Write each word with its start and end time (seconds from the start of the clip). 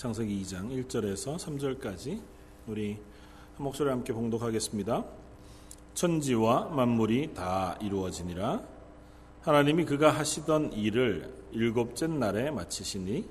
창세기 0.00 0.42
2장 0.44 0.70
1절에서 0.70 1.36
3절까지 1.36 2.22
우리 2.66 2.94
한 2.94 3.02
목소리 3.58 3.90
함께 3.90 4.14
봉독하겠습니다. 4.14 5.04
천지와 5.92 6.70
만물이 6.70 7.34
다 7.34 7.76
이루어지니라 7.82 8.62
하나님이 9.42 9.84
그가 9.84 10.08
하시던 10.08 10.72
일을 10.72 11.30
일곱째 11.52 12.06
날에 12.06 12.50
마치시니 12.50 13.28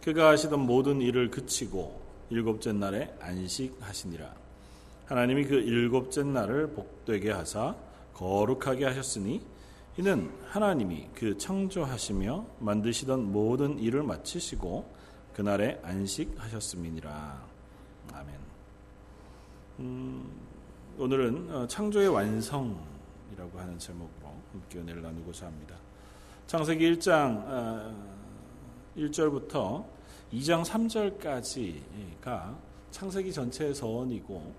그가 0.00 0.28
하시던 0.28 0.60
모든 0.60 1.00
일을 1.00 1.32
그치고 1.32 2.00
일곱째 2.30 2.72
날에 2.72 3.12
안식하시니라 3.18 4.32
하나님이 5.06 5.46
그 5.46 5.56
일곱째 5.56 6.22
날을 6.22 6.68
복되게 6.68 7.32
하사 7.32 7.74
거룩하게 8.14 8.84
하셨으니 8.84 9.42
이는 9.98 10.30
하나님이 10.50 11.08
그 11.16 11.36
창조하시며 11.36 12.46
만드시던 12.60 13.32
모든 13.32 13.80
일을 13.80 14.04
마치시고 14.04 15.01
그날에 15.34 15.80
안식하셨음이니라. 15.82 17.42
아멘. 18.12 18.34
음, 19.80 20.30
오늘은 20.98 21.54
어, 21.54 21.66
창조의 21.66 22.08
완성이라고 22.08 23.58
하는 23.58 23.78
제목으로 23.78 24.28
함께 24.52 24.78
은혜를 24.78 25.00
나누고자 25.00 25.46
합니다. 25.46 25.74
창세기 26.46 26.96
1장 26.96 27.94
1절부터 28.94 29.54
어, 29.54 29.90
2장 30.34 30.62
3절까지가 30.64 32.54
창세기 32.90 33.32
전체의 33.32 33.74
서원이고 33.74 34.54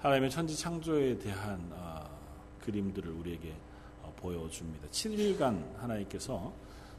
하나님의 0.00 0.30
천지 0.30 0.56
창조에 0.56 1.16
대한 1.18 1.64
어, 1.70 2.04
그림들을 2.60 3.08
우리에게 3.08 3.54
보여줍니다. 4.16 4.88
7일간 4.88 5.76
하나님께서 5.76 6.52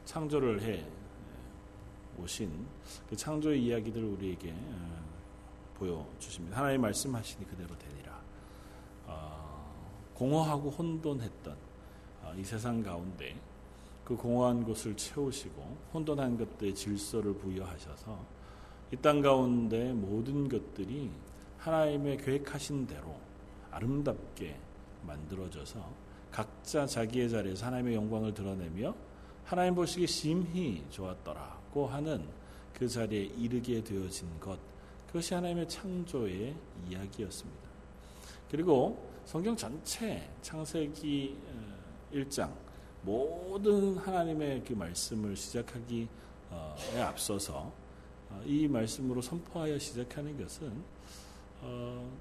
창조를 0.06 0.62
해 0.62 0.86
오신 2.24 2.52
그 3.10 3.16
창조의 3.16 3.64
이야기들을 3.64 4.06
우리에게 4.06 4.52
어, 4.52 5.04
보여주십니다. 5.76 6.58
하나님 6.58 6.82
말씀하시니 6.82 7.48
그대로 7.48 7.78
되니라. 7.78 8.20
어, 9.08 9.74
공허하고 10.14 10.70
혼돈했던 10.72 11.58
어, 12.24 12.34
이 12.38 12.44
세상 12.44 12.82
가운데 12.84 13.36
그 14.04 14.16
공허한 14.16 14.64
곳을 14.64 14.96
채우시고 14.98 15.78
혼돈한 15.94 16.38
것들의 16.38 16.74
질서를 16.76 17.34
부여하셔서 17.36 18.40
이 18.92 18.98
땅 18.98 19.22
가운데 19.22 19.94
모든 19.94 20.50
것들이 20.50 21.12
하나님의 21.60 22.18
계획하신 22.18 22.88
대로 22.88 23.16
아름답게 23.70 24.60
만들어져서 25.06 25.80
각자 26.32 26.88
자기의 26.88 27.30
자리에서 27.30 27.68
하나님의 27.68 27.94
영광을 27.96 28.34
드러내며 28.34 28.96
하나님 29.46 29.76
보시기에 29.76 30.08
심히 30.08 30.84
좋았더라. 30.90 31.59
받고 31.70 31.88
하는 31.88 32.28
그 32.74 32.88
자리에 32.88 33.24
이르게 33.38 33.84
되어진 33.84 34.40
것 34.40 34.60
그것이 35.08 35.34
하나님의 35.34 35.68
창조의 35.68 36.56
이야기였습니다. 36.88 37.70
그리고 38.52 39.10
성경 39.26 39.56
전체 39.56 40.30
창세기 40.42 41.38
1장 42.14 42.50
어, 42.50 42.58
모든 43.04 43.98
하나님의 43.98 44.64
그 44.64 44.74
말씀을 44.74 45.36
시작하기에 45.36 46.08
앞서서 47.02 47.72
어, 48.30 48.42
이 48.46 48.68
말씀으로 48.68 49.22
선포하여 49.22 49.80
시작하는 49.80 50.38
것은 50.38 50.72
어, 51.62 52.12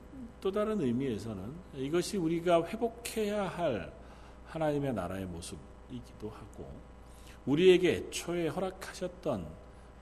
또 0.41 0.51
다른 0.51 0.81
의미에서는 0.81 1.55
이것이 1.77 2.17
우리가 2.17 2.65
회복해야 2.65 3.49
할 3.49 3.93
하나님의 4.47 4.95
나라의 4.95 5.27
모습이기도 5.27 6.31
하고 6.31 6.89
우리에게 7.49 7.97
애초에 7.97 8.49
허락하셨던 8.49 9.47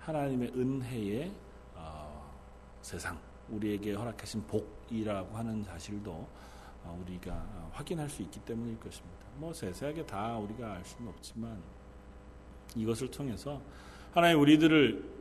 하나님의 0.01 0.53
은혜의 0.57 1.33
어, 1.77 2.35
세상, 2.83 3.19
우리에게 3.49 3.93
허락하신 3.95 4.47
복이라고 4.49 5.37
하는 5.37 5.63
사실도 5.63 6.27
어, 6.83 7.05
우리가 7.05 7.71
확인할 7.73 8.09
수 8.09 8.23
있기 8.23 8.41
때문일 8.41 8.81
것입니다. 8.81 9.27
뭐 9.37 9.53
세세하게 9.53 10.07
다 10.07 10.37
우리가 10.39 10.73
알 10.73 10.85
수는 10.85 11.09
없지만 11.09 11.63
이것을 12.75 13.11
통해서 13.13 13.61
하나님 14.13 14.41
우리들을 14.41 15.17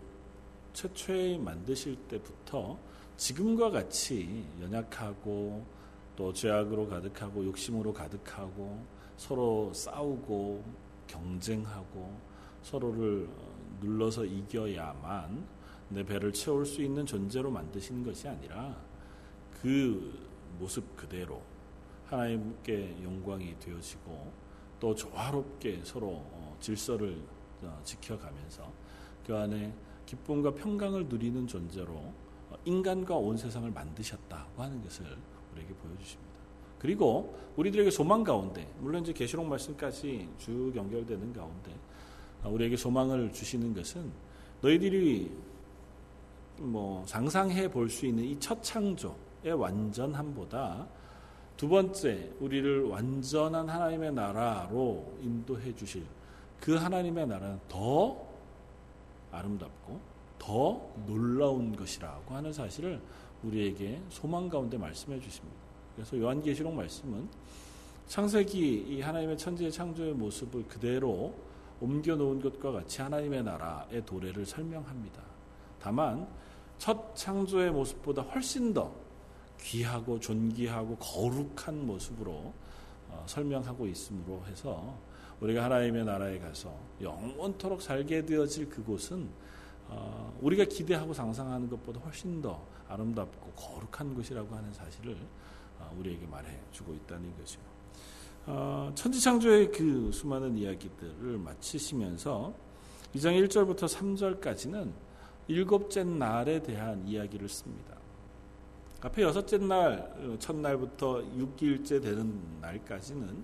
최초에 0.73 1.37
만드실 1.37 1.95
때부터 2.07 2.77
지금과 3.17 3.69
같이 3.69 4.45
연약하고 4.61 5.63
또 6.15 6.33
죄악으로 6.33 6.87
가득하고 6.87 7.45
욕심으로 7.45 7.93
가득하고 7.93 8.83
서로 9.15 9.71
싸우고 9.73 10.84
경쟁하고 11.15 12.19
서로를 12.61 13.29
눌러서 13.81 14.25
이겨야만 14.25 15.45
내 15.89 16.03
배를 16.03 16.33
채울 16.33 16.65
수 16.65 16.81
있는 16.81 17.05
존재로 17.05 17.51
만드시는 17.51 18.03
것이 18.03 18.27
아니라 18.27 18.75
그 19.61 20.27
모습 20.59 20.95
그대로 20.95 21.41
하나님께 22.07 23.03
영광이 23.03 23.59
되어지고 23.59 24.31
또 24.79 24.93
조화롭게 24.93 25.81
서로 25.83 26.07
어, 26.07 26.57
질서를 26.59 27.21
어, 27.61 27.79
지켜가면서 27.83 28.71
그 29.25 29.35
안에 29.35 29.73
기쁨과 30.05 30.53
평강을 30.55 31.07
누리는 31.07 31.47
존재로 31.47 31.93
어, 31.93 32.55
인간과 32.65 33.15
온 33.15 33.37
세상을 33.37 33.69
만드셨다고 33.71 34.61
하는 34.61 34.81
것을 34.83 35.05
우리에게 35.53 35.73
보여주십니다. 35.73 36.24
그리고 36.85 37.35
우리들에게 37.55 37.89
소망 37.89 38.23
가운데 38.23 38.71
물론 38.79 39.01
이제 39.01 39.11
계시록 39.11 39.47
말씀까지 39.47 40.29
쭉 40.37 40.71
연결되는 40.75 41.33
가운데 41.33 41.71
아, 42.43 42.47
우리에게 42.47 42.77
소망을 42.77 43.33
주시는 43.33 43.73
것은 43.73 44.11
너희들이 44.61 45.31
뭐 46.59 47.03
상상해 47.07 47.67
볼 47.71 47.89
수 47.89 48.05
있는 48.05 48.23
이 48.23 48.37
첫 48.39 48.61
창조의 48.61 49.53
완전함보다 49.57 50.87
두 51.57 51.67
번째 51.67 52.31
우리를 52.39 52.83
완전한 52.83 53.67
하나님의 53.67 54.13
나라로 54.13 55.11
인도해 55.23 55.75
주실 55.75 56.05
그 56.59 56.75
하나님의 56.75 57.25
나라는 57.25 57.59
더 57.67 58.15
아름답고 59.31 59.99
더 60.37 60.87
놀라운 61.07 61.75
것이라고 61.75 62.35
하는 62.35 62.53
사실을 62.53 63.01
우리에게 63.43 63.99
소망 64.09 64.47
가운데 64.47 64.77
말씀해 64.77 65.19
주십니다. 65.19 65.64
그래서 65.95 66.17
요한계시록 66.17 66.73
말씀은 66.73 67.27
창세기 68.07 68.85
이 68.89 69.01
하나님의 69.01 69.37
천지의 69.37 69.71
창조의 69.71 70.13
모습을 70.13 70.67
그대로 70.67 71.33
옮겨 71.81 72.15
놓은 72.15 72.41
것과 72.41 72.71
같이 72.71 73.01
하나님의 73.01 73.43
나라의 73.43 74.05
도래를 74.05 74.45
설명합니다. 74.45 75.21
다만 75.79 76.27
첫 76.77 77.15
창조의 77.15 77.71
모습보다 77.71 78.21
훨씬 78.21 78.73
더 78.73 78.91
귀하고 79.59 80.19
존귀하고 80.19 80.97
거룩한 80.97 81.85
모습으로 81.85 82.53
어, 83.09 83.23
설명하고 83.27 83.87
있으므로 83.87 84.43
해서 84.47 84.97
우리가 85.39 85.63
하나님의 85.65 86.05
나라에 86.05 86.39
가서 86.39 86.73
영원토록 87.01 87.81
살게 87.81 88.25
되어질 88.25 88.69
그곳은 88.69 89.29
어, 89.87 90.37
우리가 90.41 90.65
기대하고 90.65 91.13
상상하는 91.13 91.69
것보다 91.69 91.99
훨씬 92.01 92.41
더 92.41 92.61
아름답고 92.87 93.51
거룩한 93.51 94.15
곳이라고 94.15 94.55
하는 94.55 94.73
사실을 94.73 95.15
아, 95.15 95.54
우리에게 95.97 96.25
말해주고 96.27 96.93
있다는 96.93 97.35
거죠. 97.37 97.59
어, 98.47 98.91
천지창조의 98.93 99.71
그 99.71 100.11
수많은 100.11 100.57
이야기들을 100.57 101.37
마치시면서 101.37 102.53
2장 103.15 103.47
1절부터 103.47 103.87
3절까지는 103.87 104.91
일곱째 105.47 106.03
날에 106.03 106.61
대한 106.61 107.07
이야기를 107.07 107.49
씁니다. 107.49 107.95
앞에 109.01 109.21
여섯째 109.21 109.57
날, 109.59 110.11
어, 110.17 110.35
첫날부터 110.39 111.23
6일째 111.37 112.01
되는 112.01 112.41
날까지는 112.61 113.43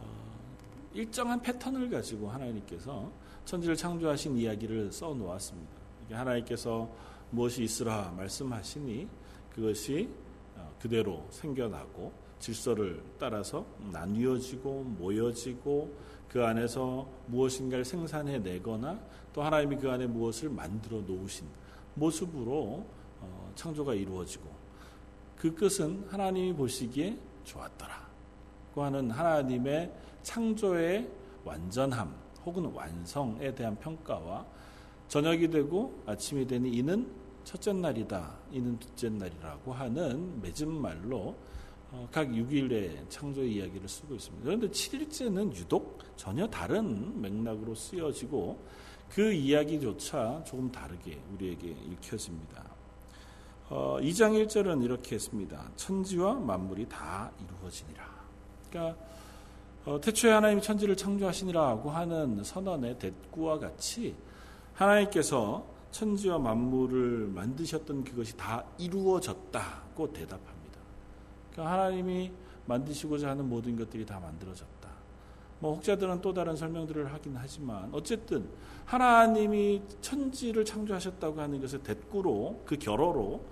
어, 0.00 0.06
일정한 0.94 1.40
패턴을 1.40 1.90
가지고 1.90 2.28
하나님께서 2.28 3.10
천지를 3.44 3.76
창조하신 3.76 4.36
이야기를 4.36 4.92
써 4.92 5.12
놓았습니다. 5.14 5.72
하나님께서 6.10 6.88
무엇이 7.30 7.64
있으라 7.64 8.12
말씀하시니 8.16 9.08
그것이 9.54 10.08
그대로 10.86 11.26
생겨나고 11.30 12.12
질서를 12.38 13.02
따라서 13.18 13.66
나뉘어지고 13.90 14.84
모여지고 14.84 15.92
그 16.28 16.44
안에서 16.44 17.08
무엇인가를 17.26 17.84
생산해 17.84 18.38
내거나 18.38 19.00
또 19.32 19.42
하나님이 19.42 19.76
그 19.78 19.90
안에 19.90 20.06
무엇을 20.06 20.48
만들어 20.48 21.00
놓으신 21.00 21.44
모습으로 21.94 22.86
어, 23.20 23.52
창조가 23.56 23.94
이루어지고 23.94 24.48
그 25.36 25.52
끝은 25.54 26.06
하나님이 26.08 26.52
보시기에 26.54 27.18
좋았더라. 27.42 28.06
고 28.72 28.84
하는 28.84 29.10
하나님의 29.10 29.92
창조의 30.22 31.10
완전함 31.44 32.14
혹은 32.44 32.66
완성에 32.66 33.52
대한 33.56 33.76
평가와 33.76 34.46
저녁이 35.08 35.50
되고 35.50 36.00
아침이 36.06 36.46
되니 36.46 36.70
이는 36.70 37.10
첫째 37.46 37.72
날이다. 37.72 38.28
이는 38.50 38.76
둘째 38.76 39.08
날이라고 39.08 39.72
하는 39.72 40.42
맺은 40.42 40.68
말로 40.68 41.36
어, 41.92 42.08
각 42.10 42.26
6일의 42.26 43.08
창조 43.08 43.44
이야기를 43.44 43.88
쓰고 43.88 44.16
있습니다. 44.16 44.44
그런데 44.44 44.68
7일째는 44.68 45.54
유독 45.54 46.00
전혀 46.16 46.48
다른 46.48 47.20
맥락으로 47.20 47.72
쓰여지고 47.76 48.58
그 49.08 49.32
이야기조차 49.32 50.42
조금 50.44 50.72
다르게 50.72 51.22
우리에게 51.34 51.68
읽혀집니다. 51.68 52.64
어, 53.68 53.98
2장 54.00 54.44
1절은 54.44 54.82
이렇게 54.82 55.14
했습니다. 55.14 55.70
천지와 55.76 56.34
만물이 56.34 56.88
다 56.88 57.30
이루어지니라. 57.40 58.04
그러니까 58.68 59.00
어, 59.84 60.00
태초에 60.00 60.32
하나님이 60.32 60.60
천지를 60.62 60.96
창조하시니라고 60.96 61.90
하는 61.90 62.42
선언의 62.42 62.98
대꾸와 62.98 63.60
같이 63.60 64.16
하나님께서 64.74 65.75
천지와 65.96 66.38
만물을 66.38 67.28
만드셨던 67.28 68.04
그것이 68.04 68.36
다 68.36 68.62
이루어졌다고 68.76 70.12
대답합니다. 70.12 70.78
그러니까 71.50 71.72
하나님이 71.72 72.32
만드시고자 72.66 73.30
하는 73.30 73.48
모든 73.48 73.76
것들이 73.76 74.04
다 74.04 74.20
만들어졌다. 74.20 74.90
뭐 75.58 75.74
혹자들은 75.76 76.20
또 76.20 76.34
다른 76.34 76.54
설명들을 76.54 77.10
하긴 77.14 77.36
하지만 77.38 77.88
어쨌든 77.92 78.46
하나님이 78.84 79.80
천지를 80.02 80.66
창조하셨다고 80.66 81.40
하는 81.40 81.62
것을 81.62 81.82
대꾸로 81.82 82.62
그 82.66 82.76
결어로 82.76 83.42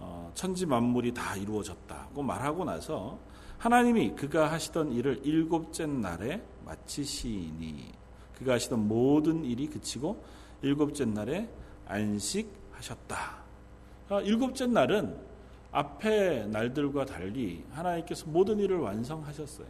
어, 0.00 0.32
천지 0.34 0.66
만물이 0.66 1.14
다 1.14 1.36
이루어졌다고 1.36 2.20
말하고 2.20 2.64
나서 2.64 3.16
하나님이 3.58 4.16
그가 4.16 4.50
하시던 4.50 4.90
일을 4.90 5.20
일곱째 5.24 5.86
날에 5.86 6.42
마치시니 6.64 7.92
그가 8.36 8.54
하시던 8.54 8.88
모든 8.88 9.44
일이 9.44 9.68
그치고 9.68 10.24
일곱째 10.62 11.04
날에 11.04 11.48
안식하셨다. 11.86 13.36
아, 14.08 14.20
일곱째 14.20 14.66
날은 14.66 15.16
앞의 15.72 16.48
날들과 16.48 17.04
달리 17.04 17.64
하나님께서 17.72 18.26
모든 18.26 18.58
일을 18.58 18.78
완성하셨어요. 18.78 19.66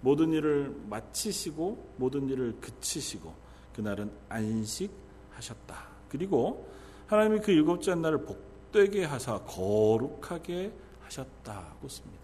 모든 0.00 0.32
일을 0.32 0.74
마치시고 0.88 1.94
모든 1.96 2.28
일을 2.28 2.56
그치시고 2.60 3.32
그날은 3.74 4.10
안식하셨다. 4.28 5.76
그리고 6.08 6.68
하나님이 7.06 7.40
그 7.40 7.52
일곱째 7.52 7.94
날을 7.94 8.24
복되게 8.24 9.04
하사 9.04 9.38
거룩하게 9.40 10.72
하셨다고 11.02 11.88
씁니다. 11.88 12.22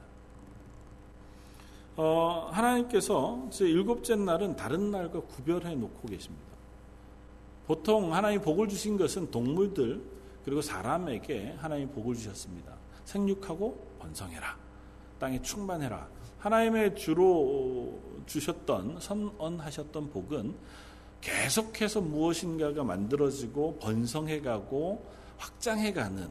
어, 1.97 2.49
하나님께서 2.53 3.49
일곱째 3.61 4.17
날은 4.17 4.57
다른 4.57 4.91
날과 4.91 5.21
구별해 5.23 5.75
놓고 5.75 6.09
계십니다. 6.09 6.48
보통 7.69 8.15
하나님 8.15 8.41
복을 8.41 8.67
주신 8.67 8.97
것은 8.97 9.31
동물들 9.31 10.03
그리고 10.43 10.63
사람에게 10.63 11.57
하나님 11.59 11.91
복을 11.91 12.15
주셨습니다. 12.15 12.73
생육하고 13.05 13.97
번성해라. 13.99 14.57
땅에 15.19 15.43
충만해라. 15.43 16.09
하나님의 16.39 16.97
주로 16.97 18.01
주셨던 18.25 19.01
선언하셨던 19.01 20.09
복은 20.09 20.55
계속해서 21.21 22.01
무엇인가가 22.01 22.85
만들어지고 22.85 23.79
번성해가고 23.81 25.05
확장해가는 25.37 26.27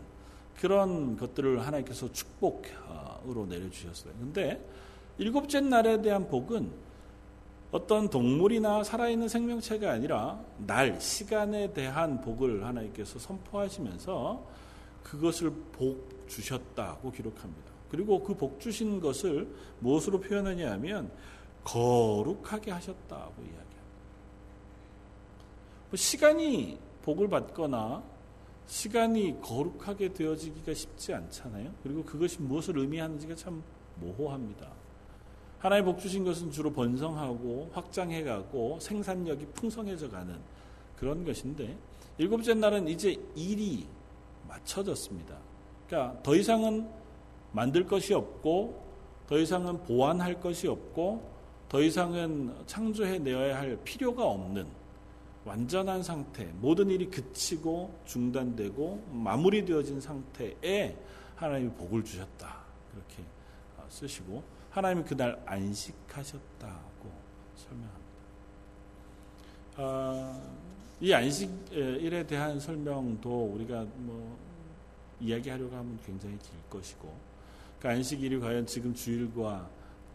그런 0.59 1.17
것들을 1.17 1.59
하나님께서 1.67 2.11
축복으로 2.11 3.45
내려주셨어요. 3.47 4.11
근데 4.19 4.67
일곱째 5.19 5.59
날에 5.61 6.01
대한 6.01 6.27
복은 6.27 6.86
어떤 7.71 8.09
동물이나 8.09 8.83
살아있는 8.83 9.27
생명체가 9.27 9.91
아니라 9.91 10.39
날, 10.65 10.99
시간에 11.01 11.73
대한 11.73 12.21
복을 12.21 12.65
하나님께서 12.65 13.19
선포하시면서 13.19 14.45
그것을 15.03 15.51
복 15.71 16.27
주셨다고 16.27 17.11
기록합니다. 17.11 17.71
그리고 17.89 18.21
그 18.23 18.33
복 18.33 18.59
주신 18.59 18.99
것을 18.99 19.47
무엇으로 19.79 20.19
표현하냐 20.19 20.71
하면 20.73 21.11
거룩하게 21.63 22.71
하셨다고 22.71 23.33
이야기합니다. 23.41 23.77
뭐 25.89 25.97
시간이 25.97 26.79
복을 27.03 27.29
받거나 27.29 28.03
시간이 28.67 29.41
거룩하게 29.41 30.13
되어지기가 30.13 30.73
쉽지 30.73 31.13
않잖아요. 31.13 31.73
그리고 31.83 32.03
그것이 32.03 32.41
무엇을 32.41 32.77
의미하는지가 32.77 33.35
참 33.35 33.63
모호합니다. 33.95 34.69
하나님 35.59 35.85
복 35.85 35.99
주신 35.99 36.23
것은 36.23 36.51
주로 36.51 36.71
번성하고 36.71 37.71
확장해가고 37.73 38.79
생산력이 38.79 39.47
풍성해져 39.53 40.09
가는 40.09 40.35
그런 40.97 41.25
것인데 41.25 41.75
일곱째 42.17 42.53
날은 42.53 42.87
이제 42.87 43.15
일이 43.35 43.87
맞춰졌습니다. 44.47 45.37
그러니까 45.87 46.21
더 46.21 46.35
이상은 46.35 46.87
만들 47.51 47.85
것이 47.85 48.13
없고 48.13 48.85
더 49.27 49.37
이상은 49.37 49.83
보완할 49.83 50.39
것이 50.39 50.67
없고 50.67 51.37
더 51.69 51.81
이상은 51.81 52.53
창조해 52.65 53.19
내어야 53.19 53.57
할 53.57 53.77
필요가 53.83 54.23
없는 54.25 54.65
완전한 55.43 56.03
상태, 56.03 56.45
모든 56.59 56.89
일이 56.89 57.09
그치고 57.09 57.93
중단되고 58.05 59.07
마무리되어진 59.13 60.01
상태에 60.01 60.95
하나님이 61.35 61.71
복을 61.71 62.03
주셨다. 62.03 62.57
그렇게 62.91 63.23
어, 63.77 63.85
쓰시고 63.87 64.43
하나님이 64.77 65.03
그날 65.03 65.41
안식하셨다고 65.45 67.11
설명합니다. 67.55 68.07
아, 69.77 70.41
이 70.99 71.13
안식일에 71.13 72.25
대한 72.25 72.59
설명도 72.59 73.53
우리가 73.53 73.85
뭐 73.95 74.37
이야기하려고 75.19 75.75
하면 75.75 75.99
굉장히 76.05 76.37
길 76.37 76.51
것이고 76.69 77.13
그 77.79 77.87
안식일이 77.87 78.39
과연 78.39 78.65
지금 78.65 78.93
주일과 78.93 79.69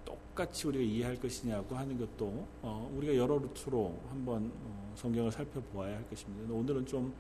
똑같이 0.05 0.67
우리가 0.67 0.85
이해할 0.85 1.17
것이냐고 1.17 1.77
하는 1.77 1.99
것도 1.99 2.47
어, 2.63 2.91
우리가 2.97 3.17
여러 3.17 3.39
루트로 3.39 4.01
한번 4.09 4.53
어, 4.65 4.93
성경을 4.97 5.31
살펴보아야 5.33 5.97
할 5.97 6.09
것입니다. 6.09 6.53
오늘은 6.53 6.87
좀 6.87 7.13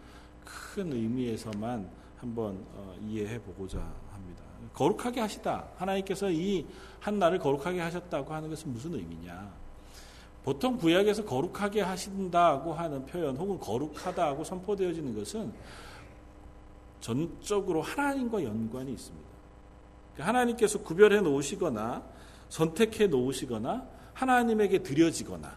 큰 0.45 0.93
의미에서만 0.93 1.89
한번 2.17 2.65
어, 2.73 2.95
이해해 3.01 3.41
보고자 3.41 3.79
합니다. 4.11 4.52
거룩하게 4.75 5.21
하시다. 5.21 5.69
하나님께서 5.77 6.31
이 6.31 6.67
한 7.03 7.19
날을 7.19 7.41
거룩하게 7.41 7.81
하셨다고 7.81 8.33
하는 8.33 8.49
것은 8.49 8.73
무슨 8.73 8.95
의미냐? 8.95 9.53
보통 10.45 10.77
구약에서 10.77 11.25
거룩하게 11.25 11.81
하신다고 11.81 12.73
하는 12.73 13.05
표현 13.07 13.37
혹은 13.37 13.59
거룩하다고 13.59 14.45
선포되어지는 14.45 15.15
것은 15.17 15.53
전적으로 17.01 17.83
하나님과 17.83 18.45
연관이 18.45 18.93
있습니다. 18.93 19.29
그러니까 20.15 20.29
하나님께서 20.29 20.81
구별해 20.81 21.21
놓으시거나 21.21 22.05
선택해 22.49 23.09
놓으시거나 23.09 23.85
하나님에게 24.15 24.85
드려지거나 24.85 25.57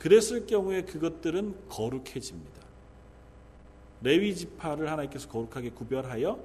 그랬을 0.00 0.46
경우에 0.46 0.82
그것들은 0.82 1.68
거룩해집니다. 1.68 2.62
레위 4.00 4.34
지파를 4.34 4.90
하나님께서 4.90 5.28
거룩하게 5.28 5.70
구별하여 5.70 6.40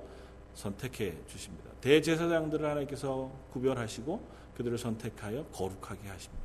선택해 0.58 1.14
주십니다. 1.28 1.70
대제사장들을 1.82 2.68
하나님께서 2.68 3.32
구별하시고 3.52 4.28
그들을 4.56 4.76
선택하여 4.76 5.46
거룩하게 5.54 6.08
하십니다. 6.10 6.44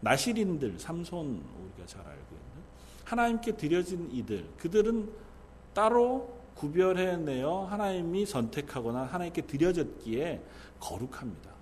나시린들, 0.00 0.78
삼손 0.78 1.42
우리가 1.62 1.86
잘 1.86 2.02
알고 2.02 2.26
있는 2.30 2.62
하나님께 3.04 3.56
드려진 3.56 4.10
이들, 4.12 4.44
그들은 4.58 5.10
따로 5.72 6.42
구별해내어 6.56 7.64
하나님이 7.64 8.26
선택하거나 8.26 9.04
하나님께 9.04 9.42
드려졌기에 9.42 10.42
거룩합니다. 10.78 11.52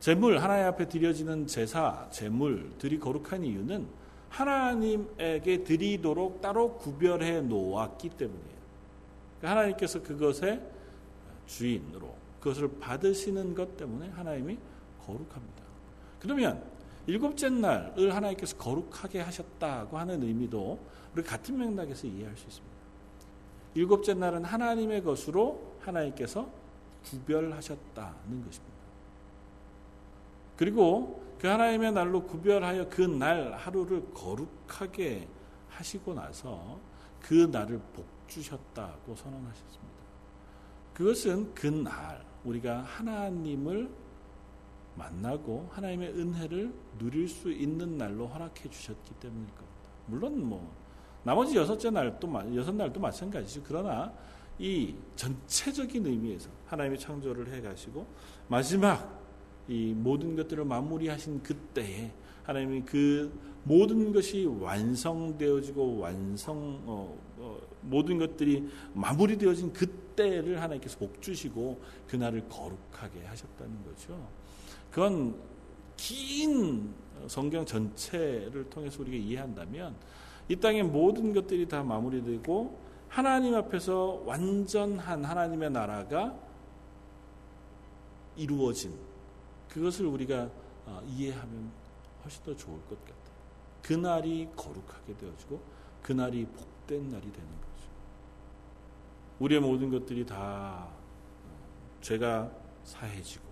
제물 0.00 0.38
하나님 0.38 0.66
앞에 0.66 0.88
드려지는 0.88 1.46
제사, 1.46 2.08
제물들이 2.10 2.98
거룩한 2.98 3.44
이유는 3.44 3.86
하나님에게 4.30 5.64
드리도록 5.64 6.40
따로 6.40 6.78
구별해 6.78 7.42
놓았기 7.42 8.10
때문이에요. 8.10 8.53
그러니까 9.38 9.50
하나님께서 9.50 10.02
그것의 10.02 10.60
주인으로 11.46 12.14
그것을 12.40 12.78
받으시는 12.78 13.54
것 13.54 13.76
때문에 13.76 14.08
하나님이 14.10 14.58
거룩합니다. 15.04 15.62
그러면 16.20 16.62
일곱째 17.06 17.50
날을 17.50 18.14
하나님께서 18.14 18.56
거룩하게 18.56 19.20
하셨다고 19.20 19.98
하는 19.98 20.22
의미도 20.22 20.78
우리 21.14 21.22
같은 21.22 21.58
맥락에서 21.58 22.06
이해할 22.06 22.36
수 22.36 22.46
있습니다. 22.46 22.74
일곱째 23.74 24.14
날은 24.14 24.44
하나님의 24.44 25.02
것으로 25.02 25.76
하나님께서 25.80 26.48
구별하셨다는 27.04 28.44
것입니다. 28.44 28.74
그리고 30.56 31.22
그 31.38 31.48
하나님의 31.48 31.92
날로 31.92 32.22
구별하여 32.22 32.88
그 32.88 33.02
날 33.02 33.52
하루를 33.52 34.12
거룩하게 34.14 35.28
하시고 35.68 36.14
나서 36.14 36.78
그 37.20 37.48
날을 37.50 37.80
복 37.92 38.06
주셨다고 38.26 39.14
선언하셨습니다. 39.14 39.94
그것은 40.92 41.54
그날 41.54 42.24
우리가 42.44 42.82
하나님을 42.82 43.90
만나고 44.96 45.68
하나님의 45.72 46.10
은혜를 46.10 46.72
누릴 46.98 47.28
수 47.28 47.50
있는 47.50 47.98
날로 47.98 48.26
허락해 48.28 48.68
주셨기 48.70 49.14
때문일 49.14 49.46
겁니다. 49.46 49.90
물론 50.06 50.44
뭐 50.44 50.72
나머지 51.24 51.56
여섯째 51.56 51.90
날도 51.90 52.28
여섯 52.54 52.74
날도 52.74 53.00
마찬가지죠. 53.00 53.62
그러나 53.66 54.12
이 54.58 54.94
전체적인 55.16 56.06
의미에서 56.06 56.48
하나님의 56.66 56.98
창조를 56.98 57.52
해 57.52 57.60
가시고 57.60 58.06
마지막 58.46 59.20
이 59.66 59.94
모든 59.96 60.36
것들을 60.36 60.64
마무리하신 60.64 61.42
그때에 61.42 62.12
하나님이 62.44 62.82
그 62.82 63.32
모든 63.64 64.12
것이 64.12 64.46
완성되어지고 64.46 65.98
완성 65.98 66.82
어, 66.86 67.18
어, 67.38 67.58
모든 67.80 68.18
것들이 68.18 68.68
마무리되어진 68.92 69.72
그때를 69.72 70.60
하나님께서 70.60 70.98
복 70.98 71.20
주시고 71.20 71.80
그날을 72.06 72.48
거룩하게 72.48 73.24
하셨다는 73.24 73.84
거죠. 73.84 74.28
그건 74.90 75.34
긴 75.96 76.92
성경 77.26 77.64
전체를 77.64 78.68
통해서 78.70 79.02
우리가 79.02 79.16
이해한다면 79.16 79.94
이 80.48 80.56
땅의 80.56 80.84
모든 80.84 81.32
것들이 81.32 81.66
다 81.66 81.82
마무리되고 81.82 82.78
하나님 83.08 83.54
앞에서 83.54 84.22
완전한 84.26 85.24
하나님의 85.24 85.70
나라가 85.70 86.36
이루어진 88.36 88.92
그것을 89.68 90.06
우리가 90.06 90.50
어, 90.86 91.00
이해하면 91.08 91.70
훨씬 92.22 92.42
더 92.44 92.54
좋을 92.54 92.78
것 92.88 93.00
같아요. 93.04 93.23
그날이 93.84 94.48
거룩하게 94.56 95.14
되어지고 95.18 95.60
그날이 96.02 96.46
복된 96.46 97.10
날이 97.10 97.30
되는 97.30 97.48
거죠. 97.48 97.88
우리의 99.40 99.60
모든 99.60 99.90
것들이 99.90 100.24
다 100.24 100.88
어, 100.88 102.00
죄가 102.00 102.50
사해지고 102.82 103.44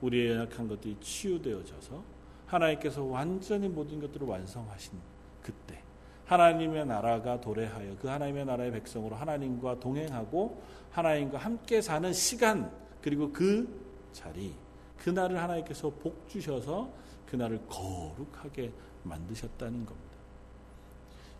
우리의 0.00 0.30
연약한 0.32 0.68
것들이 0.68 0.96
치유되어져서 1.00 2.02
하나님께서 2.46 3.04
완전히 3.04 3.68
모든 3.68 4.00
것들을 4.00 4.26
완성하신 4.26 4.98
그때 5.42 5.82
하나님의 6.24 6.86
나라가 6.86 7.38
도래하여 7.38 7.96
그 7.98 8.08
하나님의 8.08 8.46
나라의 8.46 8.72
백성으로 8.72 9.16
하나님과 9.16 9.80
동행하고 9.80 10.62
하나님과 10.90 11.36
함께 11.36 11.82
사는 11.82 12.10
시간 12.14 12.72
그리고 13.02 13.30
그 13.32 13.68
자리 14.12 14.54
그날을 14.96 15.38
하나님께서 15.38 15.90
복 15.90 16.26
주셔서 16.26 16.90
그날을 17.26 17.60
거룩하게 17.68 18.72
만드셨다는 19.02 19.86
겁니다. 19.86 20.08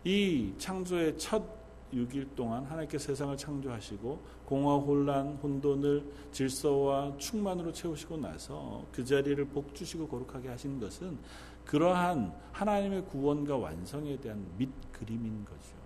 이 0.03 0.53
창조의 0.57 1.17
첫 1.17 1.59
6일 1.93 2.35
동안 2.35 2.63
하나님께서 2.65 3.07
세상을 3.07 3.35
창조하시고 3.35 4.19
공화 4.45 4.75
혼란 4.75 5.35
혼돈을 5.41 6.03
질서와 6.31 7.17
충만으로 7.17 7.71
채우시고 7.71 8.17
나서 8.17 8.83
그 8.91 9.03
자리를 9.03 9.43
복 9.45 9.73
주시고 9.73 10.07
거룩하게 10.07 10.49
하신 10.49 10.79
것은 10.79 11.17
그러한 11.65 12.33
하나님의 12.51 13.05
구원과 13.05 13.57
완성에 13.57 14.17
대한 14.17 14.45
밑 14.57 14.69
그림인 14.91 15.45
거죠. 15.45 15.79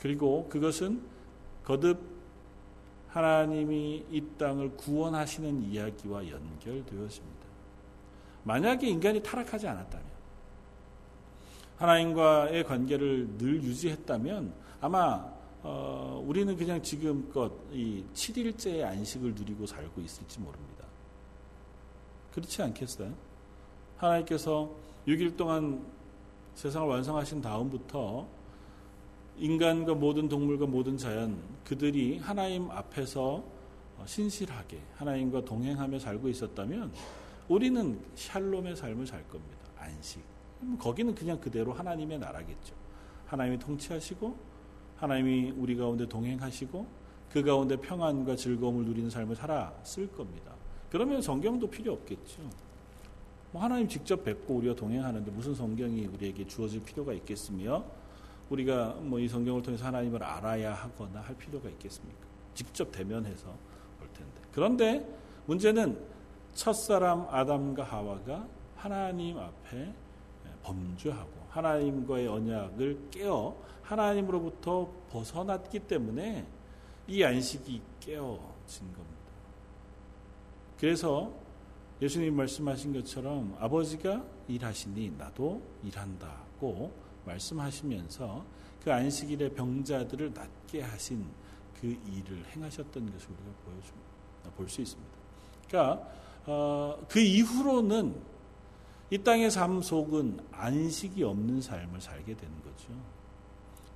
그리고 0.00 0.46
그것은 0.48 1.02
거듭 1.64 1.98
하나님이 3.08 4.04
이 4.10 4.22
땅을 4.38 4.76
구원하시는 4.76 5.62
이야기와 5.62 6.28
연결되었습니다. 6.28 7.33
만약에 8.44 8.86
인간이 8.86 9.22
타락하지 9.22 9.66
않았다면, 9.66 10.06
하나님과의 11.76 12.64
관계를 12.64 13.36
늘 13.38 13.62
유지했다면, 13.62 14.52
아마 14.80 15.34
어, 15.66 16.22
우리는 16.26 16.54
그냥 16.56 16.82
지금껏 16.82 17.50
이 17.72 18.04
7일째의 18.12 18.84
안식을 18.84 19.34
누리고 19.34 19.64
살고 19.64 20.02
있을지 20.02 20.38
모릅니다. 20.38 20.84
그렇지 22.32 22.62
않겠어요? 22.62 23.14
하나님께서 23.96 24.70
6일 25.08 25.38
동안 25.38 25.82
세상을 26.54 26.86
완성하신 26.86 27.40
다음부터 27.40 28.26
인간과 29.38 29.94
모든 29.94 30.28
동물과 30.28 30.66
모든 30.66 30.98
자연 30.98 31.38
그들이 31.64 32.18
하나님 32.18 32.70
앞에서 32.70 33.42
신실하게 34.04 34.82
하나님과 34.96 35.46
동행하며 35.46 35.98
살고 35.98 36.28
있었다면 36.28 36.92
우리는 37.48 38.00
샬롬의 38.14 38.76
삶을 38.76 39.06
살 39.06 39.26
겁니다. 39.28 39.56
안식. 39.78 40.22
거기는 40.78 41.14
그냥 41.14 41.38
그대로 41.40 41.72
하나님의 41.72 42.18
나라겠죠. 42.18 42.74
하나님이 43.26 43.58
통치하시고 43.58 44.36
하나님이 44.96 45.52
우리 45.56 45.76
가운데 45.76 46.06
동행하시고 46.08 46.86
그 47.30 47.42
가운데 47.42 47.76
평안과 47.76 48.36
즐거움을 48.36 48.84
누리는 48.84 49.10
삶을 49.10 49.34
살았을 49.36 50.12
겁니다. 50.12 50.52
그러면 50.90 51.20
성경도 51.20 51.68
필요 51.68 51.92
없겠죠. 51.92 52.40
뭐 53.50 53.62
하나님 53.62 53.88
직접 53.88 54.24
뵙고 54.24 54.54
우리가 54.54 54.74
동행하는데 54.74 55.30
무슨 55.30 55.54
성경이 55.54 56.06
우리에게 56.06 56.46
주어질 56.46 56.82
필요가 56.82 57.12
있겠으며 57.12 57.84
우리가 58.50 58.96
뭐 59.00 59.18
이 59.20 59.28
성경을 59.28 59.62
통해서 59.62 59.84
하나님을 59.86 60.22
알아야 60.22 60.74
하거나 60.74 61.20
할 61.20 61.34
필요가 61.36 61.68
있겠습니까? 61.70 62.18
직접 62.54 62.90
대면해서 62.92 63.46
볼 63.98 64.08
텐데. 64.12 64.40
그런데 64.52 65.18
문제는 65.46 65.98
첫사람 66.54 67.26
아담과 67.30 67.82
하와가 67.84 68.46
하나님 68.76 69.38
앞에 69.38 69.92
범죄하고 70.62 71.30
하나님과의 71.50 72.26
언약을 72.28 73.10
깨어 73.10 73.56
하나님으로부터 73.82 74.90
벗어났기 75.10 75.80
때문에 75.80 76.46
이 77.06 77.22
안식이 77.22 77.82
깨어진 78.00 78.92
겁니다. 78.92 79.14
그래서 80.78 81.32
예수님 82.00 82.34
말씀하신 82.34 82.92
것처럼 82.94 83.56
아버지가 83.60 84.24
일하시니 84.48 85.12
나도 85.16 85.62
일한다고 85.82 86.92
말씀하시면서 87.24 88.44
그 88.82 88.92
안식일의 88.92 89.54
병자들을 89.54 90.32
낫게 90.34 90.82
하신 90.82 91.24
그 91.80 91.86
일을 91.86 92.44
행하셨던 92.46 93.12
것을 93.12 93.28
우리가 93.30 93.50
보여줍니다. 93.64 94.50
볼 94.56 94.68
수 94.68 94.82
있습니다. 94.82 95.12
그러니까 95.68 96.06
어, 96.46 96.98
그 97.08 97.20
이후로는 97.20 98.14
이 99.10 99.18
땅의 99.18 99.50
삶 99.50 99.80
속은 99.80 100.40
안식이 100.50 101.22
없는 101.22 101.60
삶을 101.60 102.00
살게 102.00 102.34
되는 102.34 102.54
거죠. 102.62 102.88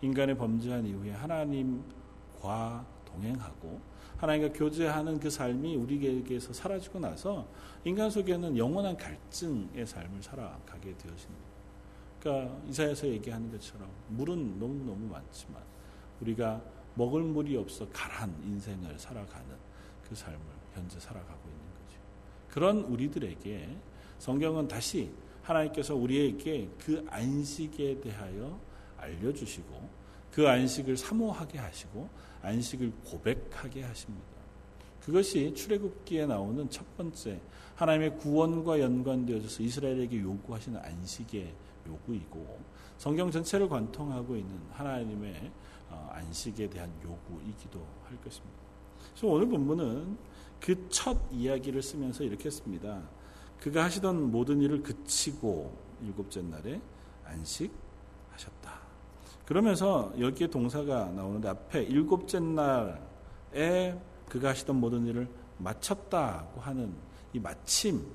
인간의 0.00 0.36
범죄한 0.36 0.86
이후에 0.86 1.12
하나님과 1.12 2.86
동행하고 3.04 3.80
하나님과 4.18 4.52
교제하는 4.52 5.18
그 5.18 5.30
삶이 5.30 5.76
우리에게서 5.76 6.52
사라지고 6.52 7.00
나서 7.00 7.46
인간 7.84 8.10
속에는 8.10 8.56
영원한 8.56 8.96
갈증의 8.96 9.86
삶을 9.86 10.22
살아가게 10.22 10.96
되어집니다. 10.96 11.48
그러니까 12.20 12.56
이사야서 12.68 13.06
얘기하는 13.08 13.50
것처럼 13.50 13.88
물은 14.08 14.58
너무너무 14.58 15.06
많지만 15.06 15.62
우리가 16.20 16.60
먹을 16.94 17.22
물이 17.22 17.56
없어 17.56 17.88
가란 17.90 18.34
인생을 18.42 18.98
살아가는 18.98 19.56
그 20.08 20.14
삶을 20.14 20.40
현재 20.74 20.98
살아가고 20.98 21.48
있는. 21.48 21.57
그런 22.48 22.80
우리들에게 22.80 23.68
성경은 24.18 24.68
다시 24.68 25.10
하나님께서 25.42 25.94
우리에게 25.94 26.68
그 26.78 27.04
안식에 27.08 28.00
대하여 28.00 28.58
알려주시고 28.98 29.88
그 30.32 30.46
안식을 30.46 30.96
사모하게 30.96 31.58
하시고 31.58 32.08
안식을 32.42 32.92
고백하게 33.04 33.82
하십니다. 33.82 34.26
그것이 35.00 35.54
출애굽기에 35.54 36.26
나오는 36.26 36.68
첫 36.68 36.84
번째 36.96 37.40
하나님의 37.76 38.18
구원과 38.18 38.80
연관되어져서 38.80 39.62
이스라엘에게 39.62 40.20
요구하시는 40.20 40.78
안식의 40.78 41.54
요구이고 41.86 42.58
성경 42.98 43.30
전체를 43.30 43.68
관통하고 43.68 44.36
있는 44.36 44.60
하나님의 44.72 45.50
어, 45.90 46.10
안식에 46.12 46.68
대한 46.68 46.92
요구이기도 47.02 47.78
할 48.04 48.20
것입니다. 48.20 48.58
그래서 49.12 49.26
오늘 49.26 49.48
본문은 49.48 50.18
그 50.60 50.88
첫 50.88 51.16
이야기를 51.30 51.82
쓰면서 51.82 52.24
이렇게 52.24 52.50
씁니다. 52.50 53.00
그가 53.60 53.84
하시던 53.84 54.30
모든 54.30 54.60
일을 54.60 54.82
그치고 54.82 55.76
일곱째 56.02 56.42
날에 56.42 56.80
안식하셨다. 57.24 58.78
그러면서 59.46 60.12
여기에 60.18 60.48
동사가 60.48 61.10
나오는데 61.10 61.48
앞에 61.48 61.82
일곱째 61.84 62.38
날에 62.38 63.98
그가 64.28 64.50
하시던 64.50 64.76
모든 64.76 65.06
일을 65.06 65.28
마쳤다고 65.58 66.60
하는 66.60 66.94
이 67.32 67.38
마침 67.38 68.06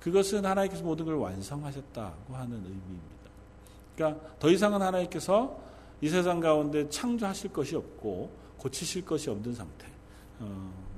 그것은 0.00 0.44
하나님께서 0.44 0.82
모든 0.82 1.04
걸 1.04 1.16
완성하셨다고 1.16 2.34
하는 2.34 2.56
의미입니다. 2.56 3.30
그러니까 3.94 4.38
더 4.38 4.50
이상은 4.50 4.80
하나님께서 4.82 5.60
이 6.00 6.08
세상 6.08 6.40
가운데 6.40 6.88
창조하실 6.88 7.52
것이 7.52 7.76
없고 7.76 8.30
고치실 8.58 9.04
것이 9.04 9.30
없는 9.30 9.54
상태. 9.54 9.86
어, 10.40 10.91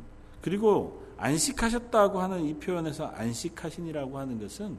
그리고 0.44 1.02
안식하셨다고 1.16 2.20
하는 2.20 2.44
이 2.44 2.52
표현에서 2.52 3.06
안식하신이라고 3.06 4.18
하는 4.18 4.38
것은 4.38 4.76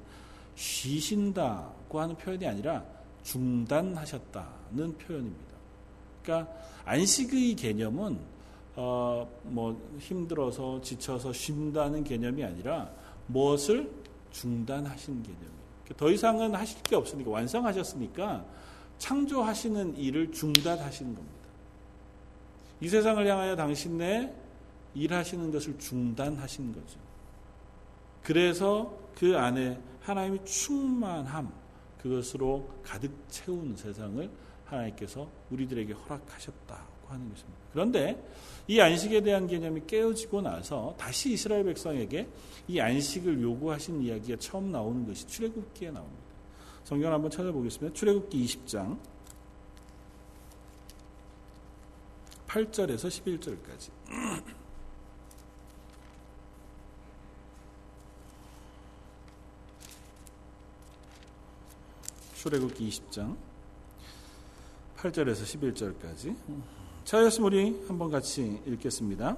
쉬신다고 0.54 2.00
하는 2.00 2.16
표현이 2.16 2.48
아니라 2.48 2.84
중단하셨다는 3.24 4.96
표현입니다. 5.00 5.56
그러니까 6.22 6.54
안식의 6.86 7.56
개념은 7.56 8.20
어, 8.76 9.28
뭐 9.42 9.82
힘들어서 9.98 10.82
지쳐서 10.82 11.34
쉰다는 11.34 12.04
개념이 12.04 12.44
아니라 12.44 12.92
무엇을 13.26 13.90
중단하신 14.34 15.24
개념이에요. 15.24 15.50
그러니까 15.84 15.96
더 15.98 16.12
이상은 16.12 16.54
하실 16.54 16.80
게 16.84 16.96
없으니까 16.96 17.32
완성하셨으니까 17.32 18.46
창조하시는 19.00 19.98
일을 19.98 20.32
중단하시는 20.32 21.16
겁니다. 21.16 21.36
이 22.82 22.88
세상을 22.88 23.26
향하여 23.26 23.56
당신네 23.56 24.45
일하시는 24.96 25.52
것을 25.52 25.78
중단하신 25.78 26.74
거죠. 26.74 27.00
그래서 28.24 28.98
그 29.16 29.38
안에 29.38 29.80
하나님이 30.02 30.44
충만함 30.46 31.52
그것으로 32.02 32.70
가득 32.84 33.12
채운 33.30 33.76
세상을 33.76 34.30
하나님께서 34.66 35.30
우리들에게 35.52 35.94
허락하셨다고 35.94 37.08
하는 37.08 37.30
것입니다. 37.30 37.60
그런데 37.72 38.24
이 38.68 38.80
안식에 38.80 39.22
대한 39.22 39.48
개념이 39.48 39.84
깨어지고 39.86 40.42
나서 40.42 40.96
다시 40.98 41.34
이스라엘 41.34 41.64
백성에게 41.66 42.28
이 42.68 42.80
안식을 42.80 43.42
요구하신 43.42 44.02
이야기가 44.02 44.40
처음 44.40 44.72
나오는 44.72 45.06
것이 45.06 45.28
출애굽기에 45.28 45.92
나옵니다. 45.92 46.24
성경 46.84 47.14
한번 47.14 47.30
찾아보겠습니다. 47.30 47.94
출애굽기 47.94 48.46
20장 48.46 48.98
8절에서 52.48 53.08
11절까지. 53.10 54.55
출애굽기 62.46 62.88
20장 62.88 63.36
8절에서 64.98 65.74
11절까지. 65.74 66.36
차였으면 67.04 67.48
우리 67.48 67.84
한번 67.88 68.12
같이 68.12 68.62
읽겠습니다. 68.68 69.36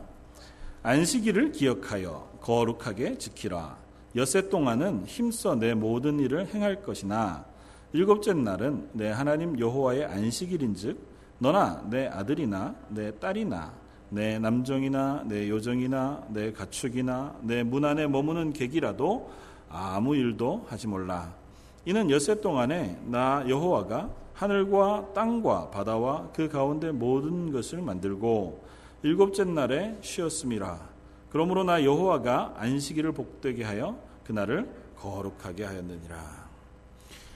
안식일을 0.83 1.53
기억하여 1.53 2.29
거룩하게 2.41 3.17
지키라. 3.17 3.77
엿새 4.17 4.49
동안은 4.49 5.05
힘써 5.05 5.55
내 5.55 5.73
모든 5.73 6.19
일을 6.19 6.53
행할 6.53 6.83
것이나 6.83 7.45
일곱째 7.93 8.33
날은 8.33 8.89
내 8.91 9.09
하나님 9.09 9.57
여호와의 9.57 10.03
안식일인즉 10.03 10.99
너나 11.39 11.87
내 11.89 12.07
아들이나 12.07 12.75
내 12.89 13.17
딸이나 13.17 13.71
내 14.09 14.37
남종이나 14.37 15.23
내 15.25 15.47
요정이나 15.47 16.25
내 16.27 16.51
가축이나 16.51 17.37
내 17.43 17.63
문 17.63 17.85
안에 17.85 18.07
머무는 18.07 18.51
객이라도 18.51 19.31
아무 19.69 20.13
일도 20.13 20.65
하지 20.67 20.87
몰라. 20.87 21.46
이는 21.87 22.11
엿새 22.11 22.41
동안에 22.41 22.99
나 23.05 23.45
여호와가 23.47 24.13
하늘과 24.33 25.13
땅과 25.13 25.71
바다와 25.71 26.31
그 26.33 26.49
가운데 26.49 26.91
모든 26.91 27.49
것을 27.53 27.81
만들고 27.81 28.61
일곱째 29.03 29.45
날에 29.45 29.97
쉬었음이라. 30.01 30.81
그러므로 31.29 31.63
나 31.63 31.85
여호와가 31.85 32.55
안식일을 32.57 33.13
복되게 33.13 33.63
하여 33.63 33.97
그날을 34.25 34.69
거룩하게 34.97 35.63
하였느니라. 35.63 36.49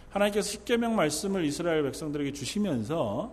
하나님께서 0.10 0.50
십계명 0.50 0.98
말씀을 0.98 1.46
이스라엘 1.46 1.84
백성들에게 1.84 2.34
주시면서 2.34 3.31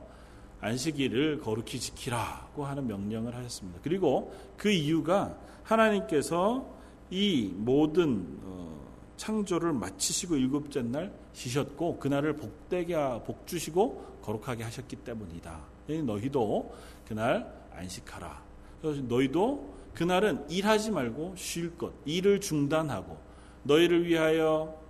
안식일을 0.60 1.40
거룩히 1.40 1.80
지키라고 1.80 2.64
하는 2.64 2.87
명령을 2.87 3.34
하셨습니다. 3.34 3.80
그리고 3.82 4.32
그 4.56 4.70
이유가 4.70 5.37
하나님께서 5.64 6.64
이 7.10 7.52
모든 7.56 8.38
어, 8.44 8.88
창조를 9.18 9.75
마치시고 9.75 10.37
일곱째 10.37 10.80
날 10.80 11.12
쉬셨고 11.34 11.98
그날을 11.98 12.37
복되게 12.37 12.94
복 13.26 13.46
주시고 13.46 14.20
거룩하게 14.22 14.64
하셨기 14.64 14.96
때문이다. 14.96 15.60
너희도 16.04 16.75
그날 17.06 17.52
안식하라. 17.75 18.42
그래서 18.80 19.02
너희도 19.02 19.75
그날은 19.94 20.48
일하지 20.48 20.92
말고 20.92 21.34
쉴 21.37 21.76
것, 21.76 21.92
일을 22.04 22.40
중단하고 22.40 23.18
너희를 23.64 24.06
위하여 24.06 24.80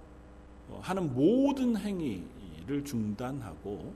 하는 0.80 1.14
모든 1.14 1.76
행위를 1.76 2.84
중단하고 2.84 3.94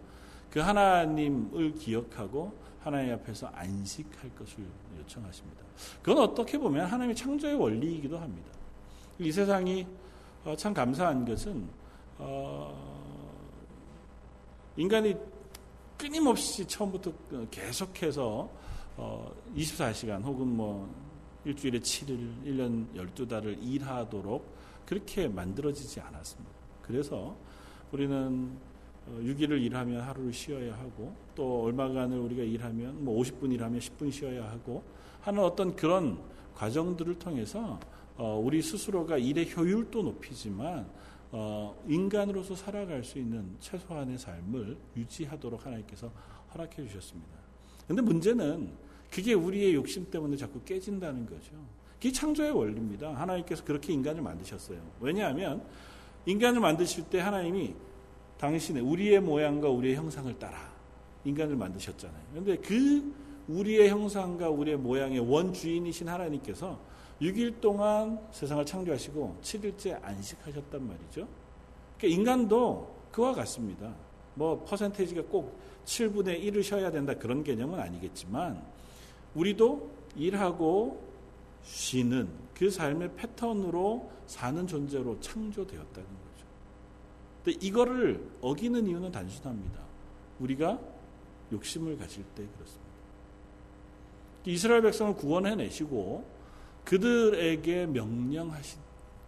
그 0.50 0.60
하나님을 0.60 1.74
기억하고 1.74 2.52
하나님 2.80 3.14
앞에서 3.14 3.48
안식할 3.48 4.34
것을 4.36 4.64
요청하십니다. 4.98 5.62
그건 6.02 6.24
어떻게 6.24 6.58
보면 6.58 6.86
하나님의 6.86 7.14
창조의 7.14 7.54
원리이기도 7.54 8.18
합니다. 8.18 8.50
이 9.18 9.30
세상이 9.30 9.86
어, 10.44 10.56
참 10.56 10.74
감사한 10.74 11.24
것은 11.24 11.68
어, 12.18 12.74
인간이 14.76 15.14
끊임없이 15.96 16.66
처음부터 16.66 17.12
계속해서 17.50 18.50
24시간 19.56 20.20
어, 20.20 20.26
혹은 20.26 20.48
뭐 20.48 20.92
일주일에 21.44 21.78
7일, 21.78 22.44
1년 22.44 22.86
12달을 22.94 23.56
일하도록 23.62 24.44
그렇게 24.84 25.28
만들어지지 25.28 26.00
않았습니다. 26.00 26.50
그래서 26.82 27.36
우리는 27.92 28.50
6일을 29.10 29.62
일하면 29.62 30.00
하루를 30.00 30.32
쉬어야 30.32 30.74
하고 30.74 31.14
또 31.36 31.64
얼마간을 31.64 32.18
우리가 32.18 32.42
일하면 32.42 33.04
뭐 33.04 33.20
50분 33.22 33.52
일하면 33.52 33.78
10분 33.78 34.10
쉬어야 34.10 34.48
하고 34.50 34.82
하는 35.20 35.42
어떤 35.42 35.74
그런 35.76 36.18
과정들을 36.54 37.18
통해서 37.18 37.78
우리 38.16 38.62
스스로가 38.62 39.18
일의 39.18 39.54
효율도 39.54 40.02
높이지만 40.02 40.86
어, 41.30 41.74
인간으로서 41.88 42.54
살아갈 42.54 43.02
수 43.02 43.18
있는 43.18 43.56
최소한의 43.58 44.18
삶을 44.18 44.76
유지하도록 44.96 45.64
하나님께서 45.64 46.12
허락해 46.52 46.86
주셨습니다. 46.86 47.30
그런데 47.84 48.02
문제는 48.02 48.70
그게 49.10 49.32
우리의 49.32 49.74
욕심 49.74 50.10
때문에 50.10 50.36
자꾸 50.36 50.60
깨진다는 50.62 51.26
거죠. 51.26 51.52
그게 51.94 52.12
창조의 52.12 52.50
원리입니다. 52.50 53.14
하나님께서 53.14 53.64
그렇게 53.64 53.92
인간을 53.92 54.22
만드셨어요. 54.22 54.78
왜냐하면 55.00 55.64
인간을 56.26 56.60
만드실 56.60 57.04
때 57.04 57.20
하나님이 57.20 57.74
당신의 58.38 58.82
우리의 58.82 59.20
모양과 59.20 59.68
우리의 59.68 59.96
형상을 59.96 60.38
따라 60.38 60.72
인간을 61.24 61.56
만드셨잖아요. 61.56 62.22
그런데 62.30 62.56
그 62.56 63.14
우리의 63.48 63.88
형상과 63.88 64.50
우리의 64.50 64.76
모양의 64.76 65.20
원주인이신 65.20 66.08
하나님께서 66.08 66.78
6일 67.22 67.60
동안 67.60 68.18
세상을 68.32 68.66
창조하시고 68.66 69.38
7일째 69.42 70.02
안식하셨단 70.02 70.86
말이죠. 70.86 71.28
그러니까 71.96 72.20
인간도 72.20 72.96
그와 73.12 73.32
같습니다. 73.32 73.94
뭐 74.34 74.64
퍼센테이지가 74.64 75.22
꼭 75.30 75.56
7분의 75.84 76.42
1을 76.42 76.62
쉬어야 76.62 76.90
된다 76.90 77.14
그런 77.14 77.44
개념은 77.44 77.78
아니겠지만 77.78 78.60
우리도 79.34 79.90
일하고 80.16 81.00
쉬는 81.62 82.28
그 82.54 82.70
삶의 82.70 83.14
패턴으로 83.14 84.10
사는 84.26 84.66
존재로 84.66 85.20
창조되었다는 85.20 86.08
거죠. 86.08 86.46
근데 87.44 87.58
이거를 87.64 88.30
어기는 88.40 88.84
이유는 88.86 89.12
단순합니다. 89.12 89.80
우리가 90.40 90.80
욕심을 91.52 91.96
가질 91.98 92.24
때 92.34 92.44
그렇습니다. 92.54 92.92
이스라엘 94.44 94.82
백성을 94.82 95.14
구원해내시고 95.14 96.31
그들에게 96.84 97.86
명령하신 97.86 98.80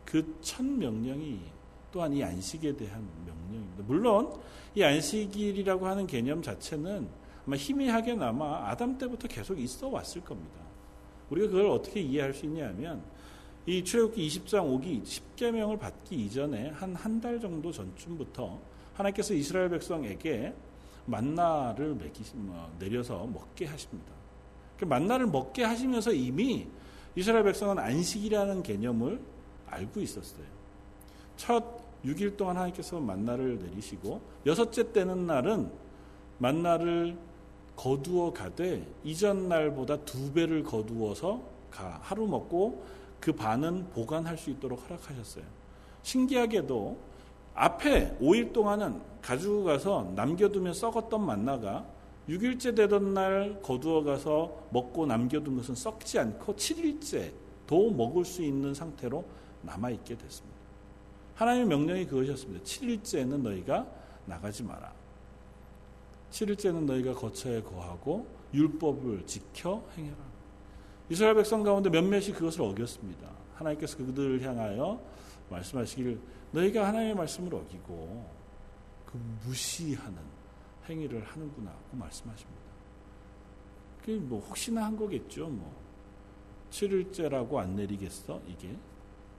그 0.05 0.25
첫 0.41 0.65
명령이 0.65 1.41
또한 1.93 2.13
이 2.13 2.23
안식에 2.23 2.77
대한 2.77 3.09
명령입니다. 3.25 3.85
물론 3.87 4.33
이 4.75 4.83
안식일이라고 4.83 5.87
하는 5.87 6.07
개념 6.07 6.43
자체는 6.43 7.09
아마 7.47 7.57
희미하게나마 7.57 8.69
아담 8.69 8.99
때부터 8.99 9.29
계속 9.29 9.59
있어 9.61 9.89
왔을 9.89 10.23
겁니다. 10.23 10.61
우리가 11.31 11.49
그걸 11.49 11.67
어떻게 11.67 12.01
이해할 12.01 12.35
수 12.35 12.47
있냐면 12.47 13.03
이 13.67 13.83
출애굽기 13.83 14.29
20장 14.29 14.81
5기 14.81 15.03
10계명을 15.05 15.79
받기 15.79 16.17
이전에 16.17 16.71
한 16.71 16.95
한 16.95 17.21
달 17.21 17.41
정도 17.41 17.73
전쯤부터 17.73 18.61
하나님께서 18.95 19.35
이스라엘 19.35 19.71
백성에게 19.71 20.53
만나를 21.07 21.97
뭐 22.35 22.71
내려서 22.79 23.27
먹게 23.27 23.67
하십니다. 23.67 24.13
그 24.79 24.85
만나를 24.85 25.27
먹게 25.27 25.65
하시면서 25.65 26.13
이미 26.13 26.67
이스라엘 27.17 27.45
백성은 27.45 27.79
안식이라는 27.79 28.63
개념을 28.63 29.21
알고 29.67 30.01
있었어요. 30.01 30.45
첫 31.37 31.85
6일 32.05 32.37
동안 32.37 32.57
하나님께서 32.57 33.01
만나를 33.01 33.59
내리시고 33.59 34.21
여섯째 34.47 34.93
때는 34.93 35.27
날은 35.27 35.71
만나를 36.39 37.17
거두어 37.77 38.33
가되 38.33 38.87
이전 39.03 39.49
날보다 39.49 39.97
두 40.05 40.33
배를 40.33 40.63
거두어서 40.63 41.43
가 41.71 41.99
하루 42.03 42.27
먹고 42.27 42.85
그 43.21 43.33
반은 43.33 43.89
보관할 43.91 44.37
수 44.37 44.51
있도록 44.51 44.85
허락하셨어요. 44.85 45.45
신기하게도 46.03 46.99
앞에 47.55 48.19
5일 48.21 48.53
동안은 48.53 49.01
가지고 49.23 49.65
가서 49.65 50.13
남겨두면 50.15 50.75
썩었던 50.75 51.25
만나가 51.25 51.87
6일째 52.29 52.75
되던 52.75 53.13
날 53.13 53.61
거두어 53.63 54.03
가서 54.03 54.67
먹고 54.71 55.07
남겨둔 55.07 55.57
것은 55.57 55.75
썩지 55.75 56.19
않고 56.19 56.55
7일째도 56.57 57.95
먹을 57.95 58.25
수 58.25 58.43
있는 58.43 58.73
상태로 58.73 59.25
남아있게 59.63 60.17
됐습니다. 60.17 60.59
하나님의 61.35 61.69
명령이 61.69 62.07
그것이었습니다. 62.07 62.65
7일째는 62.65 63.43
너희가 63.43 63.87
나가지 64.27 64.63
마라. 64.63 64.93
7일째는 66.31 66.85
너희가 66.85 67.15
거처에 67.15 67.63
거하고 67.63 68.27
율법을 68.55 69.27
지켜 69.27 69.85
행해라. 69.97 70.17
이스라엘 71.11 71.35
백성 71.35 71.63
가운데 71.63 71.91
몇몇이 71.91 72.33
그것을 72.33 72.63
어겼습니다. 72.63 73.29
하나님께서 73.55 73.99
그들을 73.99 74.41
향하여 74.43 75.01
말씀하시길 75.51 76.19
너희가 76.53 76.87
하나님의 76.89 77.15
말씀을 77.15 77.55
어기고 77.55 78.27
그 79.07 79.21
무시하는 79.45 80.34
행위를 80.89 81.25
하는구나고 81.25 81.97
말씀하십니다. 81.97 82.63
그게 84.01 84.17
뭐 84.17 84.41
혹시나 84.41 84.85
한 84.85 84.97
거겠죠. 84.97 85.49
뭐 85.49 85.75
7일째라고 86.71 87.57
안 87.57 87.77
내리겠어 87.77 88.41
이게 88.47 88.77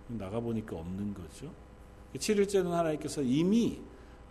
나가 0.08 0.39
보니까 0.39 0.75
없는 0.77 1.13
거죠. 1.13 1.51
7일째는 2.15 2.69
하나님께서 2.69 3.21
이미 3.21 3.81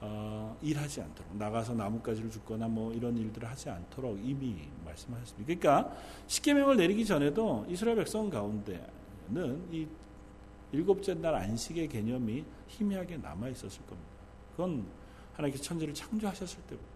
어, 0.00 0.56
일하지 0.60 1.00
않도록 1.00 1.36
나가서 1.36 1.74
나뭇가지를 1.74 2.30
줍거나 2.30 2.68
뭐 2.68 2.92
이런 2.92 3.16
일들을 3.16 3.48
하지 3.48 3.70
않도록 3.70 4.18
이미 4.22 4.68
말씀하셨습니다. 4.84 5.46
그러니까 5.46 5.96
십계명을 6.26 6.76
내리기 6.76 7.06
전에도 7.06 7.64
이스라엘 7.68 7.96
백성 7.96 8.28
가운데는 8.28 9.68
이 9.72 9.86
일곱째 10.72 11.14
날 11.14 11.34
안식의 11.36 11.88
개념이 11.88 12.44
희미하게 12.68 13.18
남아 13.18 13.48
있었을 13.48 13.80
겁니다. 13.86 14.10
그건 14.50 14.84
하나님께서 15.34 15.64
천지를 15.64 15.94
창조하셨을 15.94 16.62
때부터 16.64 16.93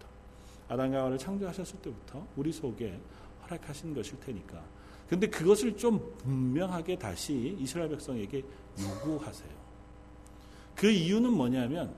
아담과 0.69 0.99
하와를 0.99 1.17
창조하셨을 1.17 1.79
때부터 1.81 2.25
우리 2.35 2.51
속에 2.51 2.99
허락하신 3.43 3.93
것일 3.93 4.19
테니까. 4.19 4.63
근데 5.09 5.27
그것을 5.27 5.75
좀 5.75 6.15
분명하게 6.19 6.97
다시 6.97 7.57
이스라엘 7.59 7.89
백성에게 7.89 8.43
요구하세요. 8.79 9.49
그 10.75 10.89
이유는 10.89 11.33
뭐냐면 11.33 11.93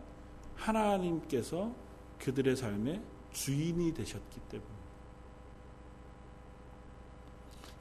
하나님께서 0.55 1.71
그들의 2.19 2.55
삶의 2.55 3.01
주인이 3.31 3.93
되셨기 3.93 4.39
때문에. 4.49 4.71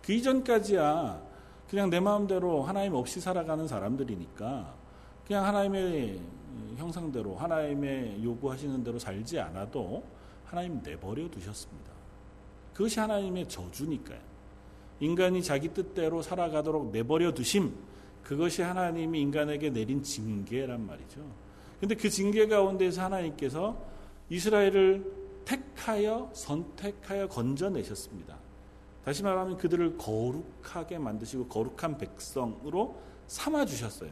그 0.03 0.13
이전까지야 0.13 1.23
그냥 1.69 1.89
내 1.89 2.01
마음대로 2.01 2.63
하나님 2.63 2.95
없이 2.95 3.21
살아가는 3.21 3.69
사람들이니까 3.69 4.75
그냥 5.25 5.45
하나님의 5.45 6.21
형상대로 6.77 7.37
하나님의 7.37 8.25
요구하시는 8.25 8.83
대로 8.83 8.99
살지 8.99 9.39
않아도 9.39 10.03
하나님 10.51 10.83
내버려 10.83 11.31
두셨습니다. 11.31 11.93
그것이 12.75 12.99
하나님의 12.99 13.49
저주니까요. 13.49 14.19
인간이 14.99 15.45
자기 15.45 15.69
뜻대로 15.69 16.23
살아가도록 16.23 16.91
내버려 16.91 17.33
두심 17.33 17.73
그것이 18.25 18.61
하나님이 18.63 19.21
인간에게 19.21 19.71
내린 19.71 20.03
징계란 20.03 20.85
말이죠. 20.85 21.21
근데 21.79 21.95
그 21.95 22.11
징계 22.11 22.49
가운데서 22.49 23.05
하나님께서 23.05 23.81
이스라엘을 24.29 25.05
택하여 25.45 26.29
선택하여 26.35 27.29
건져내셨습니다. 27.29 28.37
다시 29.05 29.23
말하면 29.23 29.57
그들을 29.57 29.99
거룩하게 29.99 30.99
만드시고 30.99 31.47
거룩한 31.47 31.97
백성으로 31.97 33.01
삼아 33.29 33.67
주셨어요. 33.67 34.11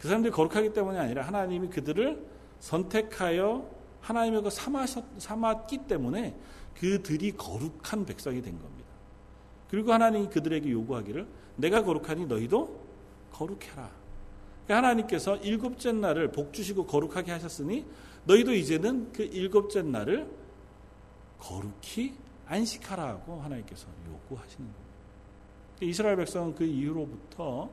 그 0.00 0.08
사람들이 0.08 0.32
거룩하기 0.32 0.72
때문이 0.72 0.98
아니라 0.98 1.22
하나님이 1.22 1.68
그들을 1.68 2.26
선택하여 2.58 3.77
하나님의 4.00 4.42
그 4.42 4.50
삼아셨, 4.50 5.04
삼았기 5.18 5.86
때문에 5.86 6.34
그들이 6.74 7.32
거룩한 7.32 8.06
백성이 8.06 8.40
된 8.40 8.58
겁니다. 8.58 8.88
그리고 9.68 9.92
하나님이 9.92 10.28
그들에게 10.28 10.70
요구하기를 10.70 11.26
내가 11.56 11.82
거룩하니 11.82 12.26
너희도 12.26 12.86
거룩해라. 13.32 13.90
그러니까 14.64 14.76
하나님께서 14.76 15.36
일곱째 15.36 15.92
날을 15.92 16.32
복 16.32 16.52
주시고 16.52 16.86
거룩하게 16.86 17.32
하셨으니 17.32 17.84
너희도 18.24 18.54
이제는 18.54 19.12
그 19.12 19.22
일곱째 19.22 19.82
날을 19.82 20.28
거룩히 21.38 22.14
안식하라고 22.46 23.40
하나님께서 23.40 23.86
요구하시는 24.06 24.64
겁니다. 24.64 24.88
그러니까 25.76 25.90
이스라엘 25.90 26.16
백성은 26.16 26.54
그 26.54 26.64
이후로부터 26.64 27.70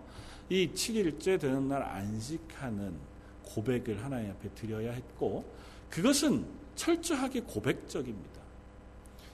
이 0.49 0.69
7일째 0.73 1.39
되는 1.39 1.67
날 1.67 1.81
안식하는 1.81 2.95
고백을 3.43 4.03
하나님 4.03 4.31
앞에 4.31 4.49
드려야 4.49 4.91
했고 4.91 5.45
그것은 5.89 6.45
철저하게 6.75 7.41
고백적입니다. 7.41 8.41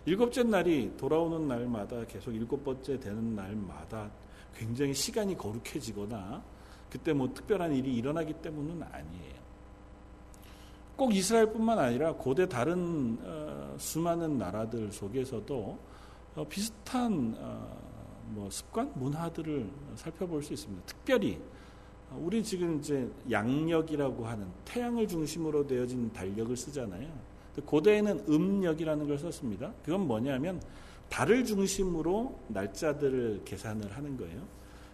일곱째 0.05 0.43
날이 0.43 0.95
돌아오는 0.97 1.47
날마다 1.47 2.05
계속 2.05 2.31
일곱 2.31 2.63
번째 2.63 2.99
되는 2.99 3.35
날마다 3.35 4.09
굉장히 4.55 4.93
시간이 4.93 5.37
거룩해지거나 5.37 6.43
그때 6.89 7.13
뭐 7.13 7.33
특별한 7.33 7.73
일이 7.73 7.95
일어나기 7.95 8.33
때문은 8.33 8.83
아니에요. 8.83 9.41
꼭 10.95 11.15
이스라엘뿐만 11.15 11.79
아니라 11.79 12.13
고대 12.13 12.47
다른 12.47 13.17
어, 13.23 13.75
수많은 13.79 14.37
나라들 14.37 14.91
속에서도 14.91 15.79
어, 16.35 16.45
비슷한 16.47 17.35
어, 17.39 17.77
뭐 18.29 18.49
습관, 18.49 18.91
문화들을 18.95 19.69
살펴볼 19.95 20.43
수 20.43 20.53
있습니다. 20.53 20.83
특별히 20.85 21.35
어, 21.35 21.50
우리 22.17 22.43
지금 22.43 22.79
이제 22.79 23.09
양력이라고 23.29 24.25
하는 24.25 24.47
태양을 24.65 25.07
중심으로 25.07 25.65
되어진 25.65 26.11
달력을 26.11 26.55
쓰잖아요. 26.55 27.07
고대에는 27.65 28.25
음력이라는 28.29 29.07
걸 29.07 29.17
썼습니다. 29.17 29.73
그건 29.83 30.07
뭐냐면 30.07 30.61
달을 31.09 31.43
중심으로 31.45 32.39
날짜들을 32.47 33.41
계산을 33.43 33.91
하는 33.91 34.17
거예요. 34.17 34.41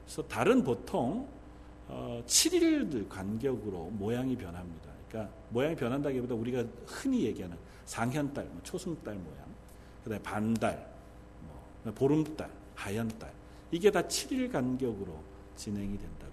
그래서 0.03 0.23
달은 0.27 0.63
보통 0.63 1.27
어, 1.88 2.21
7일 2.25 3.08
간격으로 3.08 3.91
모양이 3.91 4.36
변합니다. 4.36 4.91
그러니까 5.08 5.34
모양이 5.49 5.75
변한다기보다 5.75 6.36
우리가 6.36 6.65
흔히 6.86 7.23
얘기하는 7.25 7.56
상현달, 7.86 8.45
뭐 8.45 8.60
초승달 8.63 9.15
모양, 9.15 9.45
그다음에 10.03 10.21
반달, 10.21 10.88
뭐 11.84 11.93
보름달, 11.93 12.49
하연달 12.75 13.32
이게 13.71 13.89
다 13.89 14.01
7일 14.01 14.51
간격으로 14.51 15.17
진행이 15.56 15.97
된다고요. 15.97 16.26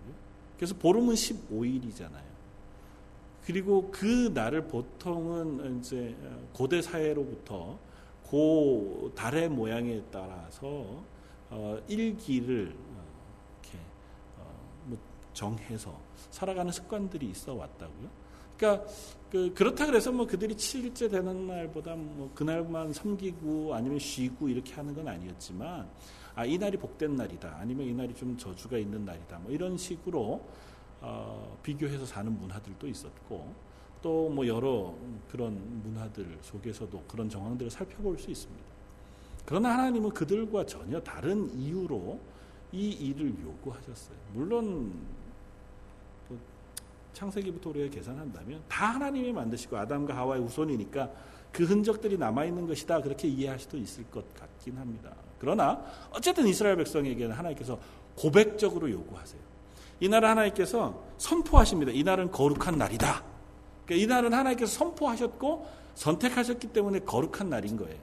그래서 0.57 0.75
보름은 0.75 1.14
15일이잖아요. 1.14 2.35
그리고 3.45 3.90
그 3.90 4.31
날을 4.33 4.69
보통은 4.69 5.79
이제 5.79 6.17
고대 6.53 6.81
사회로부터 6.81 7.79
그 8.29 9.12
달의 9.14 9.49
모양에 9.49 10.03
따라서 10.11 11.03
어, 11.51 11.79
일기를 11.87 12.75
어, 12.75 13.05
이렇게 13.62 13.79
어, 14.38 14.61
뭐 14.87 14.99
정해서 15.33 15.97
살아가는 16.31 16.73
습관들이 16.73 17.27
있어 17.31 17.55
왔다고요. 17.55 18.09
그러니까 18.57 18.87
그 19.31 19.53
그렇다 19.55 19.87
그래서 19.87 20.11
뭐 20.11 20.27
그들이 20.27 20.55
7일째 20.55 21.11
되는 21.11 21.47
날보다 21.47 21.95
뭐 21.95 22.31
그날만 22.35 22.93
섬기고 22.93 23.75
아니면 23.75 23.99
쉬고 23.99 24.49
이렇게 24.49 24.75
하는 24.75 24.95
건 24.95 25.07
아니었지만 25.07 25.88
아, 26.35 26.44
이 26.44 26.59
날이 26.59 26.77
복된 26.77 27.16
날이다. 27.16 27.57
아니면 27.61 27.87
이 27.87 27.94
날이 27.94 28.14
좀 28.14 28.37
저주가 28.37 28.77
있는 28.77 29.05
날이다. 29.05 29.38
뭐 29.38 29.53
이런 29.53 29.77
식으로 29.77 30.42
어, 31.01 31.59
비교해서 31.62 32.07
사는 32.07 32.33
문화들도 32.33 32.87
있었고 32.88 33.53
또 34.03 34.29
뭐 34.29 34.47
여러 34.47 34.94
그런 35.31 35.81
문화들 35.83 36.38
속에서도 36.42 37.05
그런 37.09 37.29
정황들을 37.29 37.70
살펴볼 37.70 38.18
수 38.18 38.31
있습니다. 38.31 38.64
그러나 39.47 39.70
하나님은 39.70 40.11
그들과 40.11 40.66
전혀 40.66 41.01
다른 41.01 41.49
이유로 41.59 42.18
이 42.73 42.90
일을 42.90 43.35
요구하셨어요. 43.42 44.16
물론 44.33 44.92
창세기부터 47.12 47.70
우리가 47.70 47.94
계산한다면 47.94 48.62
다 48.68 48.87
하나님이 48.88 49.33
만드시고 49.33 49.77
아담과 49.77 50.16
하와의 50.16 50.42
우손이니까 50.42 51.11
그 51.53 51.64
흔적들이 51.64 52.18
남아 52.18 52.44
있는 52.47 52.66
것이다 52.66 53.01
그렇게 53.01 53.29
이해할 53.29 53.59
수도 53.59 53.77
있을 53.79 54.05
것 54.11 54.35
같긴 54.35 54.77
합니다. 54.77 55.14
그러나 55.44 55.85
어쨌든 56.11 56.46
이스라엘 56.46 56.76
백성에게는 56.76 57.37
하나님께서 57.37 57.78
고백적으로 58.16 58.90
요구하세요. 58.90 59.40
이 60.00 60.09
날은 60.09 60.30
하나님께서 60.30 61.02
선포하십니다. 61.18 61.92
이 61.92 62.02
날은 62.02 62.30
거룩한 62.30 62.78
날이다. 62.78 63.22
그러니까 63.85 64.02
이 64.02 64.07
날은 64.07 64.33
하나님께서 64.33 64.72
선포하셨고 64.72 65.66
선택하셨기 65.94 66.68
때문에 66.68 67.00
거룩한 67.00 67.50
날인 67.50 67.76
거예요. 67.76 67.98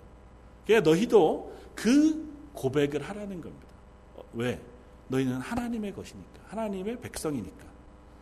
그러니까 0.66 0.90
너희도 0.90 1.58
그 1.74 2.32
고백을 2.54 3.02
하라는 3.02 3.42
겁니다. 3.42 3.68
어, 4.16 4.24
왜? 4.34 4.62
너희는 5.08 5.38
하나님의 5.38 5.94
것이니까. 5.94 6.42
하나님의 6.46 7.02
백성이니까. 7.02 7.66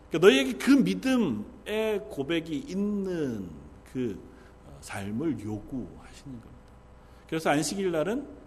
그러니까 0.09 0.27
너희에게 0.27 0.53
그 0.53 0.71
믿음의 0.71 2.07
고백이 2.09 2.57
있는 2.57 3.49
그 3.91 4.17
어, 4.65 4.77
삶을 4.79 5.41
요구하시는 5.41 6.31
겁니다. 6.31 6.59
그래서 7.27 7.49
안식일 7.49 7.91
날은 7.91 8.38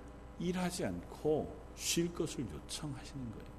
일하지 0.43 0.85
않고 0.85 1.55
쉴 1.77 2.13
것을 2.13 2.45
요청하시는 2.45 3.31
거예요. 3.33 3.53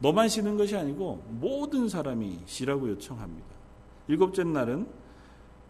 너만 0.00 0.28
쉬는 0.28 0.56
것이 0.56 0.76
아니고 0.76 1.22
모든 1.28 1.88
사람이 1.88 2.40
쉬라고 2.46 2.88
요청합니다. 2.88 3.46
일곱째 4.08 4.42
날은 4.42 4.86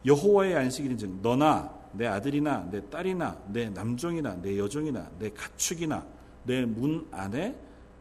여호와의 0.07 0.57
안식일인즉 0.57 1.21
너나 1.21 1.73
내 1.93 2.07
아들이나 2.07 2.69
내 2.71 2.89
딸이나 2.89 3.39
내 3.49 3.69
남종이나 3.69 4.37
내 4.41 4.59
여종이나 4.59 5.11
내 5.19 5.31
가축이나 5.31 6.07
내 6.45 6.65
문 6.65 7.07
안에 7.11 7.57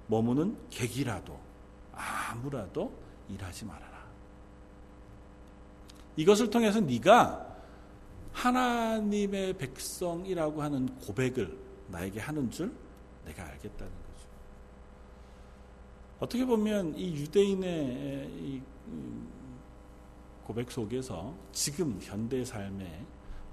머무는 0.08 0.58
객이라도 0.70 1.38
아무라도 1.94 2.92
일하지 3.30 3.66
말아라. 3.66 3.92
이것을 6.16 6.50
통해서 6.50 6.80
네가 6.80 7.48
하나님의 8.34 9.54
백성이라고 9.58 10.62
하는 10.62 10.88
고백을 10.98 11.58
나에게 11.92 12.20
하는 12.20 12.50
줄 12.50 12.74
내가 13.26 13.44
알겠다는 13.44 13.92
거죠. 13.92 14.28
어떻게 16.20 16.46
보면 16.46 16.96
이 16.96 17.16
유대인의 17.16 18.30
이 18.32 18.62
고백 20.44 20.72
속에서 20.72 21.34
지금 21.52 22.00
현대 22.02 22.44
삶에 22.44 23.06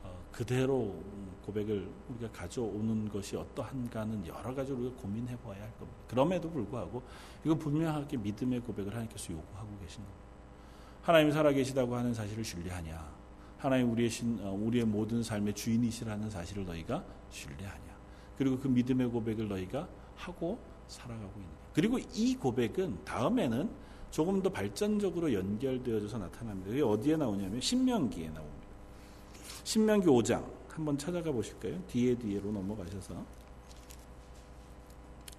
어, 0.03 0.25
그대로 0.33 1.03
고백을 1.45 1.89
우리가 2.09 2.33
가져오는 2.33 3.09
것이 3.09 3.37
어떠한가는 3.37 4.27
여러 4.27 4.55
가지로 4.55 4.79
우리가 4.79 4.97
고민해 4.97 5.37
봐야 5.39 5.63
할 5.63 5.73
겁니다. 5.79 6.01
그럼에도 6.09 6.51
불구하고 6.51 7.03
이건 7.45 7.59
분명하게 7.59 8.17
믿음의 8.19 8.61
고백을 8.61 8.93
하나님께서 8.93 9.33
요구하고 9.33 9.79
계신 9.79 10.03
겁니다. 10.03 10.29
하나님이 11.03 11.33
살아계시다고 11.33 11.97
하는 11.97 12.13
사실을 12.13 12.45
신뢰하냐? 12.45 13.17
하나님 13.57 13.91
우리의 13.93 14.11
신, 14.11 14.39
어, 14.43 14.53
우리의 14.53 14.85
모든 14.85 15.23
삶의 15.23 15.55
주인이시라는 15.55 16.31
사실을 16.31 16.67
너희가 16.67 17.05
신뢰하냐? 17.31 17.88
그리고 18.39 18.57
그 18.59 18.69
믿음의 18.69 19.09
고백을 19.09 19.49
너희가 19.49 19.89
하고 20.15 20.59
살아가고 20.87 21.33
있느냐? 21.37 21.59
그리고 21.75 21.99
이 22.15 22.37
고백은 22.37 23.05
다음에는 23.05 23.69
조금 24.11 24.41
더 24.41 24.49
발전적으로 24.49 25.33
연결되어져서 25.35 26.19
나타납니다. 26.19 26.71
이게 26.71 26.83
어디에 26.83 27.17
나오냐면 27.17 27.61
신명기에 27.61 28.31
나옵니다. 28.31 28.59
신명기 29.65 30.07
5장 30.07 30.45
한번 30.69 30.97
찾아가 30.97 31.31
보실까요? 31.33 31.83
뒤에 31.89 32.15
뒤에로 32.15 32.53
넘어가셔서 32.53 33.15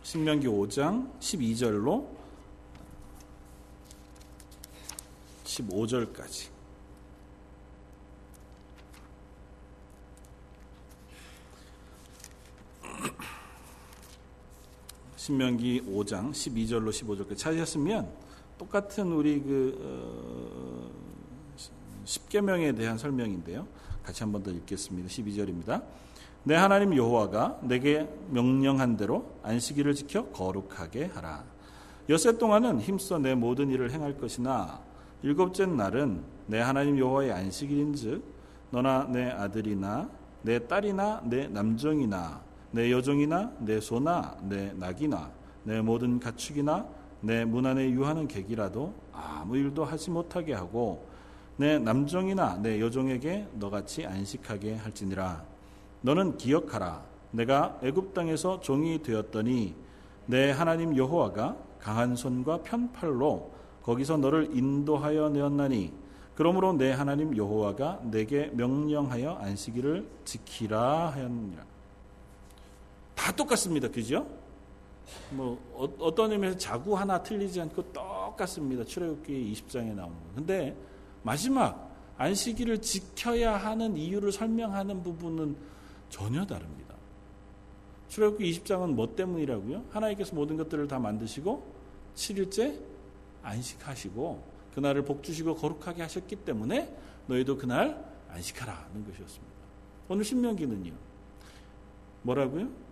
신명기 0.04 0.48
5장 0.48 1.18
12절로 1.20 2.06
15절까지 5.46 6.59
신명기 15.30 15.84
5장 15.88 16.32
12절로 16.32 16.90
15절까지 16.90 17.38
찾으셨으면 17.38 18.10
똑같은 18.58 19.12
우리 19.12 19.40
그 19.40 19.78
어, 19.80 20.90
10계명에 22.04 22.76
대한 22.76 22.98
설명인데요. 22.98 23.68
같이 24.04 24.24
한 24.24 24.32
번 24.32 24.42
더 24.42 24.50
읽겠습니다. 24.50 25.08
12절입니다. 25.08 25.84
내 26.46 26.56
하나님 26.56 26.98
여호와가 26.98 27.60
내게 27.62 28.10
명령한 28.32 28.98
대로 28.98 29.36
안식일을 29.44 29.94
지켜 29.94 30.26
거룩하게 30.30 31.06
하라. 31.06 31.44
여세 32.10 32.36
동안은 32.36 32.82
힘써 32.82 33.20
내 33.20 33.36
모든 33.36 33.70
일을 33.70 33.92
행할 33.92 34.18
것이나 34.18 34.82
일곱째 35.22 35.68
날은 35.68 36.24
내 36.48 36.60
하나님 36.60 36.98
여호와의 36.98 37.32
안식일인즉 37.34 38.24
너나 38.72 39.04
내 39.04 39.30
아들이나 39.30 40.10
내 40.42 40.66
딸이나 40.68 41.22
내 41.26 41.48
남종이나 41.50 42.49
내 42.72 42.92
여종이나 42.92 43.52
내 43.60 43.80
소나 43.80 44.38
내 44.44 44.74
낙이나 44.74 45.32
내 45.64 45.82
모든 45.82 46.20
가축이나 46.20 46.88
내 47.22 47.44
문 47.44 47.66
안에 47.66 47.90
유하는 47.92 48.28
객이라도 48.28 48.94
아무 49.12 49.58
일도 49.58 49.84
하지 49.84 50.10
못하게 50.10 50.54
하고 50.54 51.06
내 51.58 51.78
남종이나 51.78 52.60
내 52.62 52.80
여종에게 52.80 53.48
너같이 53.56 54.06
안식하게 54.06 54.76
할지니라. 54.76 55.44
너는 56.02 56.38
기억하라. 56.38 57.04
내가 57.32 57.78
애굽 57.84 58.14
땅에서 58.14 58.62
종이 58.62 59.04
되었더니 59.04 59.76
내 60.26 60.52
하나님 60.52 60.96
여호와가 60.96 61.58
강한 61.80 62.16
손과 62.16 62.64
편팔로 62.64 63.52
거기서 63.84 64.18
너를 64.18 64.56
인도하여 64.56 65.30
내었나니 65.30 65.92
그러므로 66.36 66.74
내 66.74 66.92
하나님 66.92 67.36
여호와가 67.36 68.00
내게 68.04 68.48
명령하여 68.54 69.40
안식일을 69.42 70.08
지키라 70.24 71.10
하였느니라 71.10 71.64
다 73.20 73.34
똑같습니다. 73.34 73.90
그죠? 73.90 74.26
뭐 75.32 75.60
어, 75.74 76.16
떤 76.16 76.32
의미에서 76.32 76.58
자구 76.58 76.98
하나 76.98 77.22
틀리지 77.22 77.60
않고 77.60 77.92
똑같습니다. 77.92 78.86
출애굽기 78.86 79.54
20장에 79.54 79.94
나오는 79.94 80.16
거. 80.16 80.24
근데 80.36 80.74
마지막 81.24 81.94
안식일을 82.18 82.82
지켜야 82.82 83.58
하는 83.58 83.98
이유를 83.98 84.32
설명하는 84.32 85.04
부분은 85.04 85.58
전혀 86.10 86.46
다릅니다. 86.46 86.96
출애굽기 88.08 88.50
20장은 88.52 88.94
뭐 88.94 89.14
때문이라고요? 89.14 89.84
하나님께서 89.90 90.34
모든 90.34 90.56
것들을 90.56 90.88
다 90.88 90.98
만드시고 90.98 91.74
7일째 92.16 92.80
안식하시고 93.44 94.44
그날을 94.76 95.04
복 95.04 95.24
주시고 95.24 95.56
거룩하게 95.56 96.04
하셨기 96.04 96.38
때문에 96.38 96.96
너희도 97.28 97.58
그날 97.58 98.02
안식하라는 98.30 99.06
것이었습니다. 99.06 99.54
오늘 100.08 100.24
신명기는요. 100.24 100.94
뭐라고요? 102.22 102.89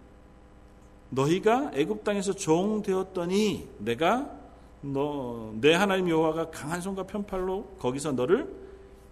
너희가 1.10 1.72
애굽 1.74 2.04
땅에서 2.04 2.34
종 2.34 2.82
되었더니 2.82 3.70
내가 3.80 4.38
너 4.82 5.52
내 5.60 5.74
하나님 5.74 6.10
여호와가 6.10 6.52
강한 6.52 6.82
손과 6.82 7.04
편팔로 7.04 7.76
거기서 7.80 8.12
너를 8.12 8.54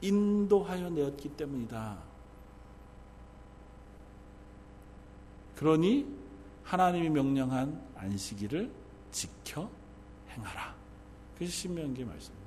인도하여 0.02 0.90
내었기 0.90 1.30
때문이다. 1.30 1.98
그러니 5.56 6.06
하나님이 6.64 7.10
명령한 7.10 7.82
안식일을 7.96 8.70
지켜 9.12 9.70
행하라. 10.30 10.76
그것이 11.34 11.52
신명기 11.52 12.04
말씀입니다. 12.04 12.46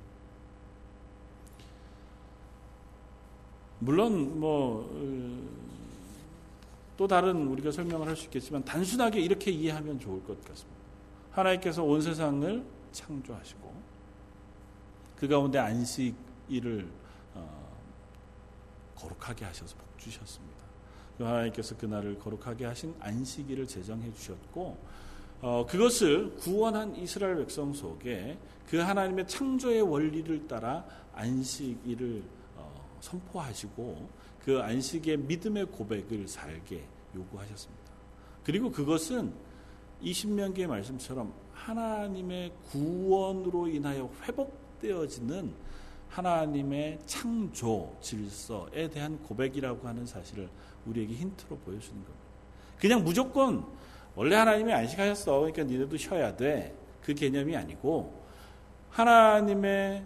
물론 3.79 4.39
뭐 4.39 4.89
또 6.99 7.07
다른 7.07 7.47
우리가 7.47 7.71
설명을 7.71 8.09
할 8.09 8.17
수 8.17 8.25
있겠지만 8.25 8.65
단순하게 8.65 9.21
이렇게 9.21 9.51
이해하면 9.51 10.01
좋을 10.01 10.21
것 10.25 10.37
같습니다. 10.43 10.77
하나님께서 11.31 11.81
온 11.81 12.01
세상을 12.01 12.65
창조하시고 12.91 13.73
그 15.15 15.25
가운데 15.29 15.59
안식일을 15.59 16.89
어, 17.35 17.77
거룩하게 18.95 19.45
하셔서 19.45 19.77
복 19.77 19.97
주셨습니다. 19.97 20.57
그 21.17 21.23
하나님께서 21.23 21.77
그날을 21.77 22.19
거룩하게 22.19 22.65
하신 22.65 22.93
안식일을 22.99 23.65
제정해 23.65 24.11
주셨고 24.11 24.77
어, 25.41 25.65
그것을 25.69 26.35
구원한 26.35 26.93
이스라엘 26.97 27.37
백성 27.37 27.71
속에 27.71 28.37
그 28.67 28.75
하나님의 28.75 29.25
창조의 29.25 29.83
원리를 29.83 30.49
따라 30.49 30.83
안식일을 31.13 32.23
어, 32.57 32.97
선포하시고 32.99 34.18
그 34.49 34.59
안식의 34.59 35.17
믿음의 35.17 35.67
고백을 35.67 36.27
살게 36.27 36.83
요구하셨습니다. 37.13 37.83
그리고 38.43 38.71
그것은 38.71 39.31
이 40.01 40.11
신명기의 40.11 40.65
말씀처럼 40.65 41.31
하나님의 41.53 42.51
구원으로 42.71 43.67
인하여 43.67 44.09
회복되어지는 44.23 45.53
하나님의 46.09 46.97
창조 47.05 47.95
질서에 48.01 48.89
대한 48.89 49.21
고백이라고 49.21 49.87
하는 49.87 50.07
사실을 50.07 50.49
우리에게 50.87 51.13
힌트로 51.13 51.55
보여주는 51.57 51.93
겁니다. 51.93 52.25
그냥 52.79 53.03
무조건 53.03 53.63
원래 54.15 54.35
하나님이 54.35 54.73
안식하셨어. 54.73 55.41
그러니까 55.41 55.61
니네도 55.61 55.95
쉬어야 55.95 56.35
돼. 56.35 56.75
그 57.03 57.13
개념이 57.13 57.55
아니고 57.55 58.19
하나님의 58.89 60.03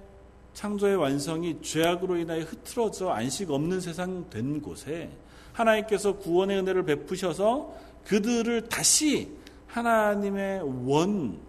창조의 0.54 0.96
완성이 0.96 1.60
죄악으로 1.62 2.18
인하여 2.18 2.42
흐트러져 2.42 3.10
안식 3.10 3.52
없는 3.52 3.82
세상 3.82 4.30
된 4.30 4.62
곳에 4.62 5.10
하나님께서 5.52 6.18
구원의 6.18 6.60
은혜를 6.60 6.84
베푸셔서 6.84 7.74
그들을 8.06 8.70
다시 8.70 9.32
하나님의 9.68 10.62
원 10.88 11.40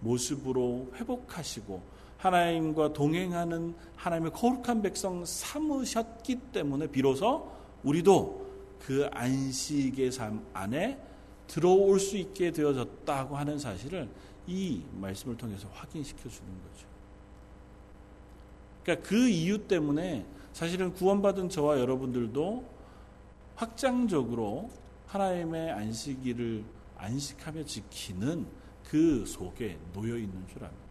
모습으로 0.00 0.92
회복하시고 0.96 1.82
하나님과 2.18 2.92
동행하는 2.92 3.74
하나님의 3.96 4.32
거룩한 4.32 4.82
백성 4.82 5.24
삼으셨기 5.24 6.36
때문에 6.52 6.86
비로소 6.86 7.50
우리도 7.82 8.46
그 8.80 9.08
안식의 9.12 10.12
삶 10.12 10.44
안에 10.52 10.98
들어올 11.46 11.98
수 11.98 12.16
있게 12.16 12.50
되어졌다고 12.50 13.36
하는 13.36 13.58
사실을 13.58 14.08
이 14.46 14.82
말씀을 14.92 15.36
통해서 15.36 15.68
확인시켜 15.72 16.28
주는 16.28 16.48
거죠. 16.62 16.89
그러니까 18.90 19.08
그 19.08 19.28
이유 19.28 19.58
때문에 19.68 20.26
사실은 20.52 20.92
구원받은 20.92 21.48
저와 21.48 21.78
여러분들도 21.78 22.64
확장적으로 23.54 24.70
하나님의 25.06 25.70
안식일을 25.70 26.64
안식하며 26.96 27.64
지키는 27.64 28.46
그 28.84 29.24
속에 29.26 29.78
놓여 29.92 30.16
있는 30.16 30.46
줄 30.48 30.64
압니다. 30.64 30.90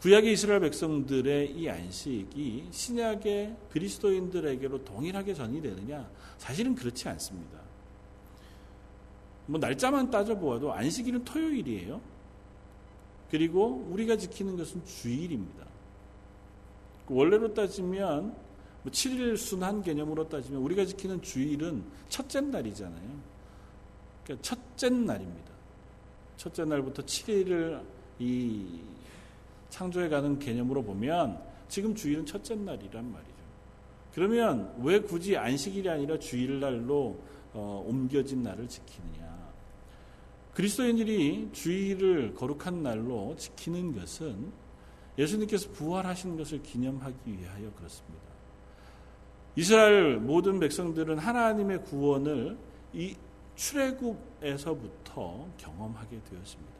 구약의 0.00 0.32
이스라엘 0.32 0.60
백성들의 0.60 1.52
이 1.52 1.68
안식이 1.68 2.68
신약의 2.70 3.56
그리스도인들에게로 3.70 4.84
동일하게 4.84 5.34
전이되느냐? 5.34 6.08
사실은 6.38 6.74
그렇지 6.74 7.08
않습니다. 7.08 7.58
뭐 9.46 9.58
날짜만 9.58 10.10
따져보아도 10.10 10.72
안식일은 10.72 11.24
토요일이에요. 11.24 12.00
그리고 13.30 13.86
우리가 13.90 14.16
지키는 14.16 14.56
것은 14.56 14.84
주일입니다. 14.84 15.67
원래로 17.14 17.54
따지면 17.54 18.34
뭐 18.82 18.92
7일 18.92 19.36
순한 19.36 19.82
개념으로 19.82 20.28
따지면 20.28 20.60
우리가 20.62 20.84
지키는 20.84 21.22
주일은 21.22 21.84
첫째 22.08 22.40
날이잖아요. 22.40 23.10
그러니까 24.24 24.42
첫째 24.42 24.88
날입니다. 24.90 25.48
첫째 26.36 26.64
날부터 26.64 27.02
7일을 27.02 27.82
이 28.18 28.80
창조해 29.70 30.08
가는 30.08 30.38
개념으로 30.38 30.82
보면 30.82 31.40
지금 31.68 31.94
주일은 31.94 32.24
첫째 32.24 32.54
날이란 32.54 33.12
말이죠. 33.12 33.38
그러면 34.14 34.74
왜 34.82 35.00
굳이 35.00 35.36
안식일이 35.36 35.88
아니라 35.88 36.18
주일날로 36.18 37.18
어, 37.52 37.84
옮겨진 37.86 38.42
날을 38.42 38.68
지키느냐? 38.68 39.28
그리스도인들이 40.54 41.50
주일을 41.52 42.34
거룩한 42.34 42.82
날로 42.82 43.34
지키는 43.36 43.94
것은 43.94 44.50
예수님께서 45.18 45.70
부활하신 45.70 46.36
것을 46.36 46.62
기념하기 46.62 47.16
위하여 47.26 47.72
그렇습니다. 47.74 48.28
이스라엘 49.56 50.18
모든 50.18 50.60
백성들은 50.60 51.18
하나님의 51.18 51.82
구원을 51.82 52.56
이 52.92 53.16
출애굽에서부터 53.56 55.48
경험하게 55.56 56.20
되었습니다. 56.22 56.78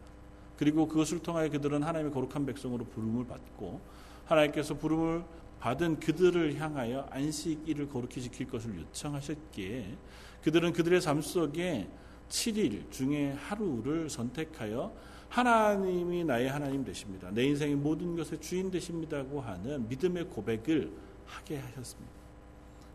그리고 0.56 0.86
그것을 0.86 1.18
통하여 1.20 1.48
그들은 1.48 1.82
하나님의 1.82 2.12
거룩한 2.12 2.46
백성으로 2.46 2.84
부름을 2.84 3.26
받고 3.26 3.80
하나님께서 4.26 4.74
부름을 4.74 5.24
받은 5.58 5.98
그들을 5.98 6.56
향하여 6.56 7.08
안식일을 7.10 7.88
거룩히 7.88 8.22
지킬 8.22 8.48
것을 8.48 8.78
요청하셨기에 8.78 9.96
그들은 10.42 10.72
그들의 10.72 11.00
삶 11.00 11.20
속에 11.20 11.88
7일 12.28 12.90
중에 12.90 13.32
하루를 13.32 14.08
선택하여 14.08 14.94
하나님이 15.28 16.24
나의 16.24 16.48
하나님 16.48 16.84
되십니다. 16.84 17.30
내 17.30 17.44
인생의 17.44 17.76
모든 17.76 18.16
것의 18.16 18.40
주인 18.40 18.70
되십니다고 18.70 19.40
하는 19.40 19.88
믿음의 19.88 20.24
고백을 20.28 20.90
하게 21.26 21.58
하셨습니다. 21.58 22.12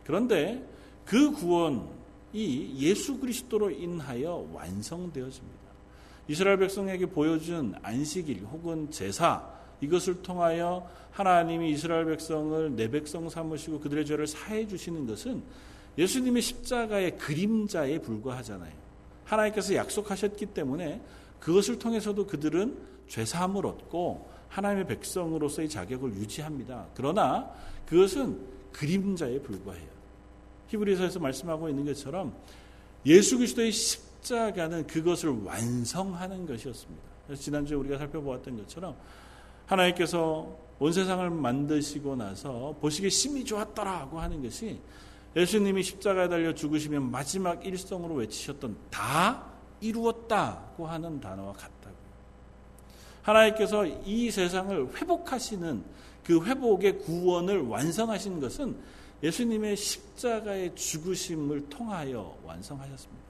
그런데 0.04 0.68
그 1.06 1.32
구원이 1.32 2.76
예수 2.78 3.20
그리스도로 3.20 3.70
인하여 3.72 4.48
완성되어집니다. 4.54 5.64
이스라엘 6.28 6.58
백성에게 6.58 7.08
보여준 7.08 7.76
안식일 7.82 8.44
혹은 8.52 8.90
제사 8.90 9.48
이것을 9.82 10.22
통하여 10.22 10.90
하나님이 11.12 11.72
이스라엘 11.72 12.06
백성을 12.06 12.76
내 12.76 12.90
백성 12.90 13.30
삼으시고 13.30 13.82
그들의 13.82 14.06
죄를 14.06 14.26
사해 14.26 14.68
주시는 14.68 15.06
것은 15.06 15.44
예수님의 15.98 16.42
십자가의 16.42 17.18
그림자에 17.18 18.00
불과하잖아요. 18.00 18.72
하나님께서 19.26 19.76
약속하셨기 19.76 20.48
때문에 20.48 21.02
그것을 21.44 21.78
통해서도 21.78 22.26
그들은 22.26 22.78
죄사함을 23.10 23.66
얻고 23.66 24.30
하나님의 24.48 24.88
백성으로서의 24.88 25.68
자격을 25.68 26.14
유지합니다. 26.14 26.88
그러나 26.96 27.52
그것은 27.86 28.40
그림자에 28.72 29.40
불과해요. 29.42 29.90
히브리서에서 30.70 31.20
말씀하고 31.20 31.68
있는 31.68 31.84
것처럼 31.86 32.34
예수 33.06 33.38
그리스도의 33.38 33.74
십자가는 33.74 34.88
그것을 34.88 35.44
완성하는 35.44 36.46
것이었습니다. 36.46 37.04
지난주에 37.36 37.76
우리가 37.76 37.98
살펴보았던 37.98 38.58
것처럼 38.58 38.96
하나님께서 39.66 40.58
온 40.80 40.94
세상을 40.94 41.30
만드시고 41.30 42.16
나서 42.16 42.74
보시기에 42.80 43.10
심히 43.10 43.44
좋았더라고 43.44 44.20
하는 44.20 44.42
것이 44.42 44.80
예수님이 45.36 45.84
십자가에 45.84 46.30
달려 46.30 46.54
죽으시면 46.56 47.12
마지막 47.12 47.66
일성으로 47.66 48.16
외치셨던 48.16 48.78
다 48.90 49.53
이루었다고 49.84 50.88
하는 50.88 51.20
단어와 51.20 51.54
같다고. 51.54 51.96
하나님께서 53.22 53.86
이 53.86 54.32
세상을 54.32 54.96
회복하시는 54.96 55.84
그 56.24 56.44
회복의 56.44 57.00
구원을 57.00 57.62
완성하신 57.62 58.40
것은 58.40 58.78
예수님의 59.22 59.76
십자가의 59.78 60.76
죽으심을 60.76 61.70
통하여 61.70 62.38
완성하셨습니다. 62.44 63.24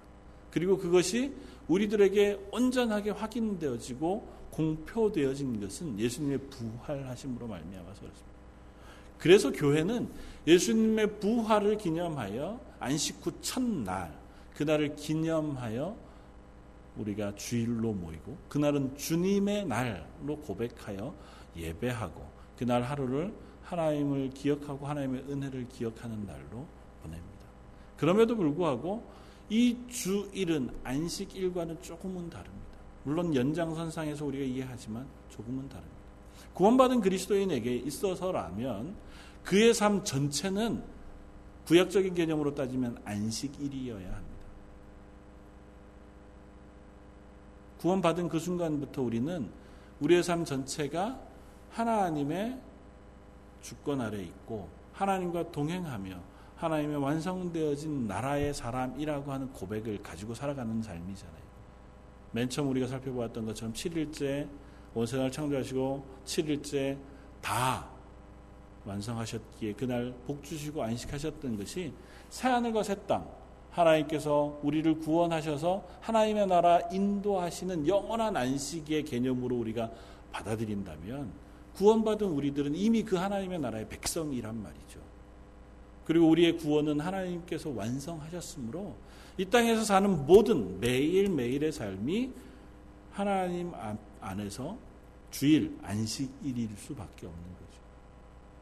그리고 0.51 0.77
그것이 0.77 1.33
우리들에게 1.67 2.49
온전하게 2.51 3.11
확인되어지고 3.11 4.27
공표되어진 4.51 5.59
것은 5.59 5.99
예수님의 5.99 6.39
부활하심으로 6.49 7.47
말미암아서 7.47 8.01
그렇습니다. 8.01 8.33
그래서 9.17 9.51
교회는 9.51 10.09
예수님의 10.45 11.19
부활을 11.19 11.77
기념하여 11.77 12.59
안식 12.79 13.25
후 13.25 13.31
첫날 13.41 14.13
그날을 14.55 14.95
기념하여 14.95 15.95
우리가 16.97 17.35
주일로 17.35 17.93
모이고 17.93 18.37
그날은 18.49 18.95
주님의 18.95 19.65
날로 19.65 20.37
고백하여 20.45 21.13
예배하고 21.55 22.25
그날 22.57 22.83
하루를 22.83 23.33
하나님을 23.63 24.29
기억하고 24.31 24.85
하나님의 24.85 25.25
은혜를 25.29 25.67
기억하는 25.69 26.25
날로 26.25 26.67
보냅니다. 27.01 27.47
그럼에도 27.97 28.35
불구하고 28.35 29.03
이 29.49 29.77
주일은 29.89 30.69
안식일과는 30.83 31.81
조금은 31.81 32.29
다릅니다. 32.29 32.63
물론 33.03 33.35
연장선상에서 33.35 34.25
우리가 34.25 34.45
이해하지만 34.45 35.05
조금은 35.29 35.67
다릅니다. 35.69 35.93
구원받은 36.53 37.01
그리스도인에게 37.01 37.75
있어서라면 37.75 38.95
그의 39.43 39.73
삶 39.73 40.03
전체는 40.03 40.83
구약적인 41.65 42.13
개념으로 42.13 42.53
따지면 42.53 42.97
안식일이어야 43.03 44.15
합니다. 44.15 44.32
구원받은 47.83 48.29
그 48.29 48.39
순간부터 48.39 49.01
우리는 49.01 49.49
우리의 49.99 50.23
삶 50.23 50.45
전체가 50.45 51.19
하나님의 51.69 52.57
주권 53.61 53.99
아래 53.99 54.21
있고 54.21 54.69
하나님과 54.93 55.51
동행하며 55.51 56.15
하나님의 56.55 56.95
완성되어진 56.95 58.07
나라의 58.07 58.53
사람이라고 58.53 59.29
하는 59.29 59.51
고백을 59.51 60.01
가지고 60.01 60.33
살아가는 60.33 60.81
삶이잖아요. 60.81 61.43
맨 62.31 62.47
처음 62.47 62.69
우리가 62.69 62.87
살펴보았던 62.87 63.45
것처럼 63.47 63.73
7일째 63.73 64.47
온 64.95 65.05
세상을 65.05 65.29
창조하시고 65.29 66.05
7일째 66.23 66.97
다 67.41 67.89
완성하셨기에 68.85 69.73
그날 69.73 70.15
복 70.25 70.41
주시고 70.41 70.81
안식하셨던 70.81 71.57
것이 71.57 71.93
새하늘과 72.29 72.83
새 72.83 72.95
땅 72.95 73.42
하나님께서 73.73 74.59
우리를 74.63 74.99
구원하셔서 74.99 75.83
하나님의 76.01 76.47
나라 76.47 76.79
인도하시는 76.91 77.87
영원한 77.87 78.37
안식의 78.37 79.03
개념으로 79.03 79.55
우리가 79.57 79.91
받아들인다면 80.31 81.31
구원받은 81.75 82.27
우리들은 82.27 82.75
이미 82.75 83.03
그 83.03 83.15
하나님의 83.15 83.59
나라의 83.59 83.89
백성이란 83.89 84.61
말이죠. 84.61 84.99
그리고 86.05 86.29
우리의 86.29 86.57
구원은 86.57 86.99
하나님께서 86.99 87.69
완성하셨으므로 87.69 88.93
이 89.37 89.45
땅에서 89.45 89.83
사는 89.83 90.25
모든 90.25 90.79
매일매일의 90.79 91.71
삶이 91.71 92.31
하나님 93.11 93.71
안에서 94.21 94.77
주일, 95.31 95.75
안식일일 95.81 96.69
수밖에 96.77 97.25
없는 97.25 97.43
거죠. 97.43 97.81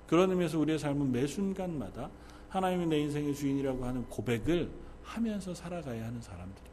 그런 0.08 0.30
의미에서 0.30 0.60
우리의 0.60 0.80
삶은 0.80 1.12
매 1.12 1.28
순간마다 1.28 2.10
하나님이 2.48 2.86
내 2.86 3.00
인생의 3.00 3.36
주인이라고 3.36 3.84
하는 3.84 4.06
고백을 4.08 4.70
하면서 5.16 5.54
살아가야 5.54 6.06
하는 6.06 6.22
사람들입니다. 6.22 6.72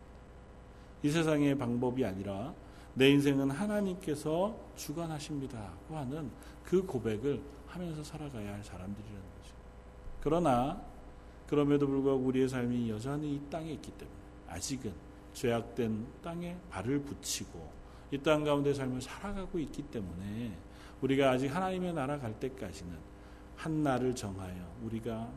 이 1.02 1.10
세상의 1.10 1.56
방법이 1.58 2.04
아니라 2.04 2.54
내 2.94 3.10
인생은 3.10 3.50
하나님께서 3.50 4.56
주관하십니다고 4.76 5.96
하는 5.96 6.30
그 6.64 6.84
고백을 6.84 7.40
하면서 7.66 8.02
살아가야 8.02 8.54
할 8.54 8.64
사람들이라는 8.64 9.20
거죠. 9.20 9.54
그러나 10.20 10.80
그럼에도 11.46 11.86
불구하고 11.86 12.22
우리의 12.24 12.48
삶이 12.48 12.90
여전히 12.90 13.34
이 13.34 13.40
땅에 13.50 13.72
있기 13.72 13.90
때문에 13.92 14.16
아직은 14.48 14.92
죄악된 15.32 16.06
땅에 16.22 16.56
발을 16.70 17.00
붙이고 17.02 17.70
이 18.10 18.18
땅 18.18 18.42
가운데 18.44 18.72
삶을 18.72 19.00
살아가고 19.02 19.58
있기 19.58 19.82
때문에 19.82 20.56
우리가 21.02 21.30
아직 21.32 21.48
하나님의 21.48 21.92
나라 21.92 22.18
갈 22.18 22.38
때까지는 22.40 22.96
한 23.56 23.82
날을 23.82 24.14
정하여 24.14 24.54
우리가 24.82 25.28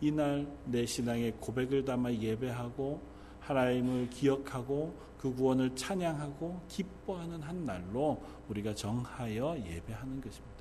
이날 0.00 0.46
내 0.64 0.86
신앙의 0.86 1.34
고백을 1.40 1.84
담아 1.84 2.12
예배하고 2.12 3.00
하나님을 3.40 4.10
기억하고 4.10 4.94
그 5.18 5.34
구원을 5.34 5.74
찬양하고 5.76 6.62
기뻐하는 6.68 7.42
한 7.42 7.64
날로 7.64 8.22
우리가 8.48 8.74
정하여 8.74 9.56
예배하는 9.58 10.20
것입니다. 10.20 10.60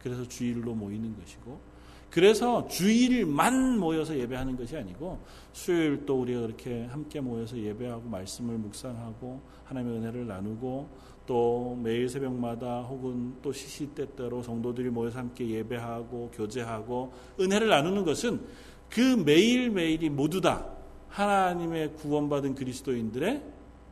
그래서 0.00 0.26
주일로 0.26 0.74
모이는 0.74 1.16
것이고 1.16 1.72
그래서 2.10 2.66
주일만 2.68 3.78
모여서 3.78 4.14
예배하는 4.18 4.56
것이 4.56 4.76
아니고 4.76 5.18
수요일 5.52 6.04
또 6.04 6.20
우리가 6.20 6.42
그렇게 6.42 6.84
함께 6.84 7.20
모여서 7.20 7.56
예배하고 7.56 8.08
말씀을 8.08 8.58
묵상하고 8.58 9.40
하나님의 9.64 9.98
은혜를 9.98 10.26
나누고 10.26 10.88
또 11.24 11.78
매일 11.82 12.08
새벽마다 12.10 12.82
혹은 12.82 13.34
또 13.40 13.50
시시때때로 13.50 14.42
성도들이 14.42 14.90
모여서 14.90 15.20
함께 15.20 15.48
예배하고 15.48 16.32
교제하고 16.34 17.12
은혜를 17.40 17.68
나누는 17.68 18.04
것은 18.04 18.44
그 18.92 19.00
매일매일이 19.00 20.10
모두 20.10 20.42
다 20.42 20.66
하나님의 21.08 21.94
구원받은 21.94 22.54
그리스도인들의 22.54 23.42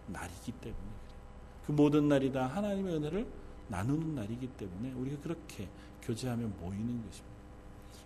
날이기 0.09 0.53
때문에 0.53 0.83
그 1.67 1.73
모든 1.73 2.09
날이 2.09 2.31
다 2.31 2.47
하나님의 2.47 2.97
은혜를 2.97 3.27
나누는 3.69 4.15
날이기 4.15 4.47
때문에 4.49 4.93
우리가 4.93 5.23
그렇게 5.23 5.69
교제하며 6.03 6.49
모이는 6.61 7.03
것입니다. 7.07 7.31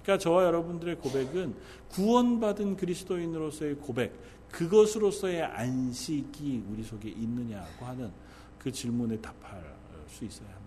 그러니까 0.03 0.23
저와 0.23 0.45
여러분들의 0.45 0.97
고백은 0.97 1.55
구원받은 1.89 2.77
그리스도인으로서의 2.77 3.77
고백, 3.77 4.13
그것으로서의 4.53 5.43
안식이 5.43 6.65
우리 6.71 6.85
속에 6.85 7.09
있느냐고 7.09 7.87
하는 7.87 8.13
그 8.59 8.71
질문에 8.71 9.19
답할 9.21 9.65
수 10.09 10.25
있어야 10.25 10.49
합니다. 10.49 10.65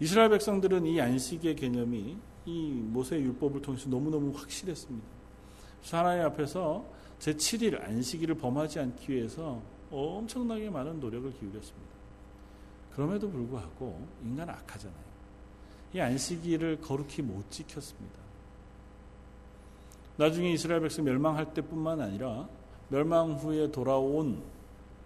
이스라엘 0.00 0.30
백성들은 0.30 0.84
이 0.86 1.00
안식의 1.00 1.56
개념이 1.56 2.18
이 2.46 2.70
모세 2.72 3.20
율법을 3.20 3.62
통해서 3.62 3.88
너무너무 3.88 4.32
확실했습니다. 4.36 5.06
하나님 5.90 6.24
앞에서 6.26 6.84
제 7.18 7.34
7일 7.34 7.82
안식일을 7.82 8.36
범하지 8.36 8.80
않기 8.80 9.12
위해서 9.12 9.60
엄청나게 9.90 10.70
많은 10.70 11.00
노력을 11.00 11.30
기울였습니다. 11.32 11.90
그럼에도 12.94 13.30
불구하고 13.30 14.06
인간은 14.24 14.54
악하잖아요. 14.54 15.10
이 15.94 16.00
안식일을 16.00 16.80
거룩히 16.80 17.22
못 17.22 17.50
지켰습니다. 17.50 18.20
나중에 20.16 20.52
이스라엘 20.52 20.82
백성 20.82 21.04
멸망할 21.04 21.52
때뿐만 21.54 22.00
아니라 22.00 22.48
멸망 22.88 23.32
후에 23.32 23.70
돌아온 23.70 24.42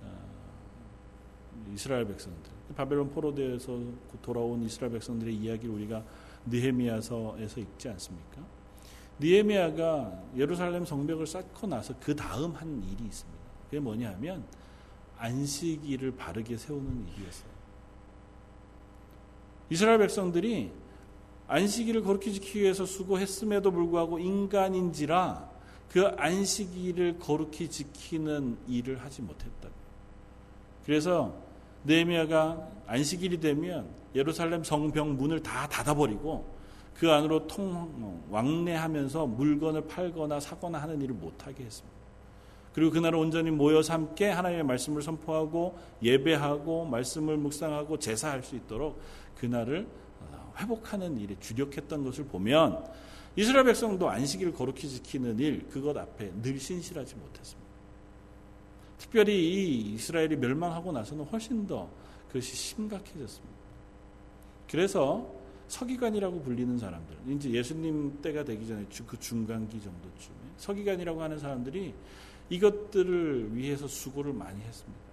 어, 0.03 1.73
이스라엘 1.73 2.07
백성들, 2.07 2.51
바벨론 2.75 3.11
포로대에서 3.11 3.79
돌아온 4.23 4.63
이스라엘 4.63 4.93
백성들의 4.93 5.35
이야기를 5.35 5.75
우리가 5.75 6.03
느헤미야서에서 6.47 7.61
읽지 7.61 7.89
않습니까? 7.91 8.43
느헤미야가 9.19 10.23
예루살렘 10.37 10.85
성벽을 10.85 11.27
쌓고 11.27 11.67
나서 11.67 11.95
그 12.01 12.15
다음 12.15 12.53
한 12.53 12.83
일이 12.83 13.05
있습니다. 13.05 13.41
그게 13.65 13.81
뭐냐면 13.81 14.45
안식일을 15.19 16.17
바르게 16.17 16.57
세우는 16.57 17.07
일이었어요. 17.09 17.55
이스라엘 19.71 19.99
백성들이 19.99 20.71
안식일을 21.47 22.03
거룩히 22.03 22.33
지키기 22.33 22.61
위해서 22.63 22.85
수고했음에도 22.87 23.71
불구하고 23.71 24.19
인간인지라 24.19 25.51
그 25.91 26.07
안식일을 26.07 27.19
거룩히 27.19 27.69
지키는 27.69 28.59
일을 28.69 29.03
하지 29.03 29.23
못했다. 29.23 29.69
그래서 30.85 31.35
네미아가 31.85 32.69
안식일이 32.87 33.41
되면 33.41 33.89
예루살렘 34.15 34.63
성벽 34.63 35.09
문을 35.09 35.43
다 35.43 35.69
닫아버리고 35.69 36.55
그 36.95 37.11
안으로 37.11 37.47
통 37.47 38.23
왕래하면서 38.31 39.27
물건을 39.27 39.87
팔거나 39.87 40.41
사거나 40.41 40.79
하는 40.79 41.01
일을 41.03 41.15
못하게 41.15 41.65
했습니다. 41.65 41.95
그리고 42.73 42.91
그날 42.91 43.15
온전히 43.15 43.51
모여서 43.51 43.93
함께 43.93 44.29
하나님의 44.31 44.65
말씀을 44.65 45.03
선포하고 45.03 45.79
예배하고 46.03 46.85
말씀을 46.87 47.37
묵상하고 47.37 47.99
제사할 47.99 48.43
수 48.43 48.57
있도록 48.57 49.01
그날을 49.37 49.87
회복하는 50.59 51.19
일에 51.19 51.37
주력했던 51.39 52.05
것을 52.05 52.25
보면 52.27 52.85
이스라엘 53.37 53.67
백성도 53.67 54.09
안식일을 54.09 54.53
거룩히 54.53 54.89
지키는 54.89 55.39
일 55.41 55.69
그것 55.69 55.97
앞에 55.97 56.33
늘 56.41 56.59
신실하지 56.59 57.17
못했습니다. 57.17 57.64
특별히 58.99 59.33
이 59.35 59.95
이스라엘이 59.95 60.37
멸망하고 60.37 60.93
나서는 60.93 61.25
훨씬 61.25 61.67
더 61.67 61.89
그것이 62.29 62.55
심각해졌습니다. 62.57 63.55
그래서 64.71 65.31
서기관이라고 65.69 66.43
불리는 66.43 66.79
사람들, 66.79 67.17
이제 67.29 67.51
예수님 67.51 68.21
때가 68.21 68.45
되기 68.45 68.67
전에 68.67 68.85
그 69.07 69.19
중간기 69.19 69.81
정도쯤에 69.81 70.37
서기관이라고 70.57 71.23
하는 71.23 71.39
사람들이 71.39 71.95
이것들을 72.51 73.57
위해서 73.57 73.89
수고를 73.89 74.33
많이 74.33 74.61
했습니다. 74.61 75.05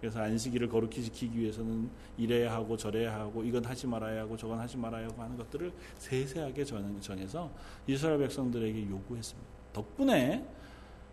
그래서 0.00 0.20
안식일을 0.20 0.68
거룩히 0.68 1.00
지키기 1.04 1.38
위해서는 1.38 1.88
이래야 2.18 2.52
하고 2.52 2.76
저래야 2.76 3.14
하고 3.20 3.44
이건 3.44 3.64
하지 3.64 3.86
말아야 3.86 4.22
하고 4.22 4.36
저건 4.36 4.58
하지 4.58 4.76
말아야 4.76 5.06
하고 5.06 5.22
하는 5.22 5.36
것들을 5.36 5.72
세세하게 5.98 6.64
정해서 7.00 7.48
이스라엘 7.86 8.18
백성들에게 8.18 8.90
요구했습니다. 8.90 9.48
덕분에 9.72 10.44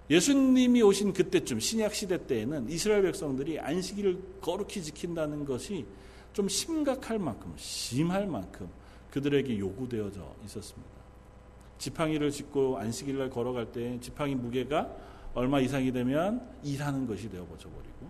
예수님이 0.10 0.82
오신 0.82 1.14
그때쯤 1.14 1.60
신약 1.60 1.94
시대 1.94 2.26
때에는 2.26 2.70
이스라엘 2.70 3.04
백성들이 3.04 3.60
안식일을 3.60 4.40
거룩히 4.42 4.82
지킨다는 4.82 5.46
것이 5.46 5.86
좀 6.34 6.50
심각할 6.50 7.20
만큼 7.20 7.54
심할 7.58 8.26
만큼 8.28 8.68
그들에게 9.12 9.58
요구되어져 9.60 10.36
있었습니다. 10.46 10.90
지팡이를 11.78 12.32
짚고 12.32 12.78
안식일날 12.78 13.30
걸어갈 13.30 13.72
때 13.72 14.00
지팡이 14.02 14.36
무게가 14.36 14.90
얼마 15.34 15.60
이상이 15.60 15.92
되면 15.92 16.42
일하는 16.64 17.06
것이 17.06 17.30
되어버려 17.30 17.58
버리고 17.58 18.10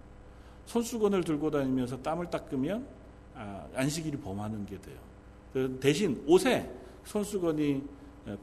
손수건을 0.65 1.23
들고 1.23 1.51
다니면서 1.51 2.01
땀을 2.01 2.29
닦으면 2.29 2.85
아, 3.35 3.67
안식일이 3.75 4.17
범하는 4.17 4.65
게 4.65 4.79
돼요. 4.79 4.97
그 5.53 5.77
대신 5.81 6.21
옷에 6.27 6.69
손수건이 7.05 7.83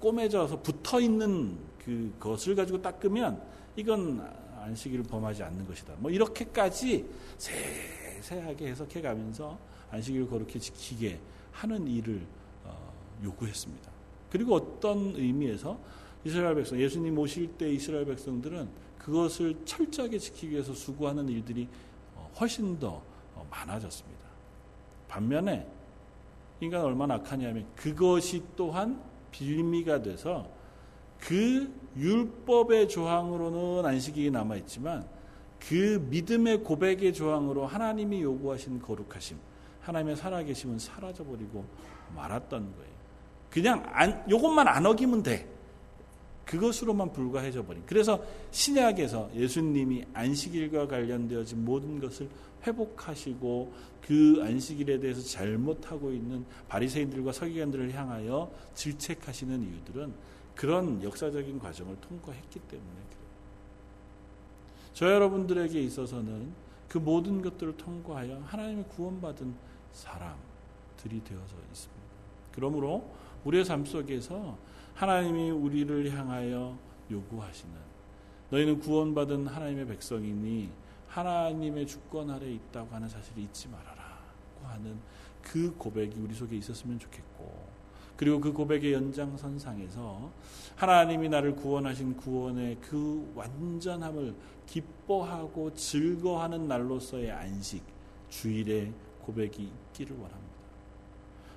꼬매져서 0.00 0.62
붙어 0.62 1.00
있는 1.00 1.57
그것을 1.87 2.55
가지고 2.55 2.82
닦으면 2.82 3.41
이건 3.76 4.20
안식일을 4.61 5.05
범하지 5.05 5.43
않는 5.45 5.66
것이다. 5.66 5.95
뭐 5.99 6.11
이렇게까지 6.11 7.07
세세하게 7.39 8.68
해석해 8.68 9.01
가면서 9.01 9.59
안식일을 9.91 10.28
거룩히 10.28 10.59
지키게 10.59 11.18
하는 11.53 11.87
일을 11.87 12.26
어, 12.64 12.93
요구했습니다. 13.22 13.91
그리고 14.30 14.55
어떤 14.55 15.14
의미에서 15.14 15.78
이스라엘 16.24 16.57
백성, 16.57 16.80
예수님 16.80 17.16
오실 17.16 17.57
때 17.57 17.70
이스라엘 17.70 18.05
백성들은 18.07 18.68
그것을 18.99 19.57
철저하게 19.64 20.18
지키기 20.18 20.51
위해서 20.51 20.74
수고하는 20.74 21.28
일들이 21.28 21.68
훨씬 22.39 22.78
더 22.78 23.03
어, 23.34 23.47
많아졌습니다. 23.51 24.26
반면에 25.09 25.66
인간 26.61 26.82
얼마나 26.82 27.14
악하냐면 27.14 27.66
그것이 27.76 28.43
또한 28.57 29.01
빌미가 29.30 30.03
돼서 30.03 30.51
그 31.20 31.72
율법의 31.96 32.88
조항으로는 32.88 33.88
안식이 33.88 34.30
남아 34.30 34.56
있지만 34.56 35.06
그 35.58 36.06
믿음의 36.10 36.62
고백의 36.62 37.12
조항으로 37.12 37.66
하나님이 37.66 38.22
요구하신 38.22 38.80
거룩하심, 38.80 39.38
하나님의 39.80 40.16
살아계심은 40.16 40.78
사라져 40.78 41.24
버리고 41.24 41.64
말았던 42.14 42.74
거예요. 42.76 42.96
그냥 43.50 43.82
안, 43.86 44.24
요것만 44.28 44.68
안 44.68 44.84
어기면 44.86 45.22
돼. 45.22 45.48
그것으로만 46.44 47.12
불과해져 47.12 47.64
버린. 47.66 47.82
그래서 47.86 48.22
신약에서 48.52 49.30
예수님이 49.34 50.04
안식일과 50.12 50.86
관련되어진 50.86 51.64
모든 51.64 51.98
것을 51.98 52.28
회복하시고 52.64 53.72
그 54.00 54.40
안식일에 54.44 55.00
대해서 55.00 55.20
잘못하고 55.22 56.12
있는 56.12 56.44
바리새인들과 56.68 57.32
서기관들을 57.32 57.92
향하여 57.92 58.50
질책하시는 58.74 59.60
이유들은 59.60 60.12
그런 60.57 61.02
역사적인 61.02 61.59
과정을 61.59 62.00
통과했기 62.00 62.59
때문에 62.61 62.90
그래요. 62.90 63.26
저 64.94 65.12
여러분들에게 65.12 65.80
있어서는 65.80 66.52
그 66.88 66.98
모든 66.98 67.42
것들을 67.42 67.76
통과하여 67.76 68.40
하나님의 68.40 68.84
구원받은 68.88 69.54
사람들이 69.92 71.22
되어서 71.22 71.54
있습니다. 71.70 72.07
그러므로 72.52 73.14
우리의 73.44 73.64
삶 73.64 73.84
속에서 73.84 74.57
하나님이 74.94 75.50
우리를 75.50 76.11
향하여 76.11 76.78
요구하시는 77.11 77.74
너희는 78.50 78.80
구원받은 78.80 79.46
하나님의 79.46 79.86
백성이니 79.88 80.70
하나님의 81.09 81.86
주권 81.86 82.30
아래 82.30 82.50
있다고 82.50 82.94
하는 82.94 83.09
사실을 83.09 83.42
잊지 83.42 83.68
말아라고 83.68 84.66
하는 84.66 84.98
그 85.42 85.74
고백이 85.76 86.18
우리 86.18 86.34
속에 86.34 86.57
있었으면 86.57 86.98
좋겠고 86.98 87.65
그리고 88.16 88.40
그 88.40 88.52
고백의 88.52 88.92
연장선상에서 88.92 90.30
하나님이 90.76 91.28
나를 91.28 91.54
구원하신 91.54 92.16
구원의 92.16 92.78
그 92.80 93.30
완전함을 93.34 94.34
기뻐하고 94.66 95.74
즐거워하는 95.74 96.66
날로서의 96.66 97.30
안식 97.30 97.82
주일의 98.28 98.92
고백이 99.22 99.70
있기를 99.92 100.16
원합니다. 100.16 100.46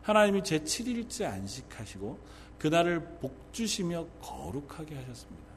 하나님이 0.02 0.44
제 0.44 0.60
7일째 0.60 1.26
안식하시고 1.26 2.20
그날을 2.58 3.02
복주시며 3.22 4.06
거룩하게 4.22 4.96
하셨습니다. 4.96 5.50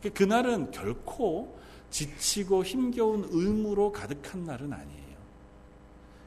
그러니까 0.00 0.18
그날은 0.18 0.70
결코 0.70 1.58
지치고 1.90 2.64
힘겨운 2.64 3.26
의무로 3.30 3.92
가득한 3.92 4.44
날은 4.44 4.72
아니에요. 4.72 5.16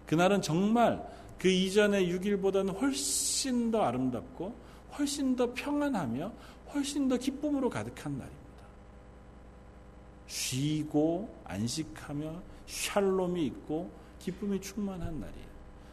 그날은 0.07 0.41
정말 0.41 1.05
그 1.40 1.48
이전의 1.48 2.08
6일보다는 2.14 2.80
훨씬 2.80 3.72
더 3.72 3.84
아름답고 3.84 4.54
훨씬 4.98 5.36
더 5.36 5.54
평안하며 5.54 6.32
훨씬 6.74 7.08
더 7.08 7.18
기쁨으로 7.18 7.70
가득한 7.70 8.18
날입니다. 8.18 8.40
쉬고 10.28 11.34
안식하며 11.46 12.42
샬롬이 12.68 13.46
있고 13.48 13.90
기쁨이 14.20 14.60
충만한 14.62 15.20
날이에요. 15.20 15.50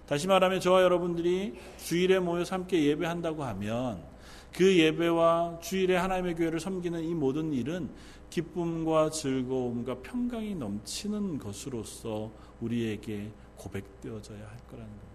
다시 0.07 0.27
말하면 0.27 0.61
저와 0.61 0.83
여러분들이 0.83 1.55
주일에 1.79 2.19
모여서 2.19 2.57
함께 2.57 2.85
예배한다고 2.85 3.45
하면 3.45 4.05
그 4.53 4.77
예배와 4.79 5.61
주일에 5.61 5.97
하나님의 5.97 6.35
교회를 6.35 6.61
섬기는 6.61 7.03
이 7.05 7.15
모든 7.15 7.53
일은 7.53 7.91
기쁨과 8.31 9.11
즐거움과 9.11 10.01
평강이 10.01 10.55
넘치는 10.55 11.39
것으로서 11.39 12.33
우리에게 12.61 13.31
고백되어져야 13.57 14.39
할 14.39 14.57
거라는 14.69 14.87
겁니다. 14.87 15.06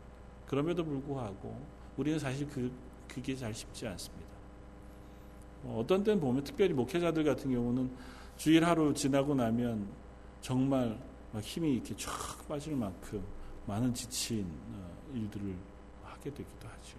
그럼에도 0.51 0.83
불구하고 0.83 1.57
우리는 1.95 2.19
사실 2.19 2.45
그, 2.49 2.69
그게 3.07 3.33
잘 3.33 3.53
쉽지 3.53 3.87
않습니다. 3.87 4.27
뭐 5.63 5.79
어떤 5.79 6.03
때는 6.03 6.19
보면 6.19 6.43
특별히 6.43 6.73
목회자들 6.73 7.23
같은 7.23 7.49
경우는 7.49 7.89
주일 8.35 8.65
하루 8.65 8.93
지나고 8.93 9.33
나면 9.33 9.87
정말 10.41 10.99
힘이 11.39 11.75
이렇게 11.75 11.95
쫙 11.95 12.11
빠질 12.49 12.75
만큼 12.75 13.23
많은 13.65 13.93
지친 13.93 14.45
어, 14.73 14.93
일들을 15.13 15.55
하게 16.03 16.29
되기도 16.31 16.67
하죠. 16.67 16.97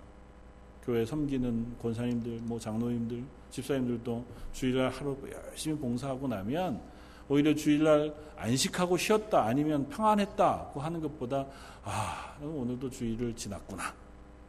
교회 0.82 1.04
섬기는 1.04 1.76
권사님들, 1.78 2.38
뭐 2.44 2.58
장로님들, 2.58 3.22
집사님들도 3.50 4.24
주일날 4.52 4.88
하루 4.88 5.14
열심히 5.30 5.76
봉사하고 5.78 6.26
나면 6.26 6.80
오히려 7.28 7.54
주일날 7.54 8.14
안식하고 8.36 8.96
쉬었다 8.96 9.44
아니면 9.44 9.88
평안했다고 9.88 10.80
하는 10.80 11.00
것보다 11.00 11.46
아 11.84 12.36
오늘도 12.42 12.90
주일을 12.90 13.34
지났구나 13.34 13.94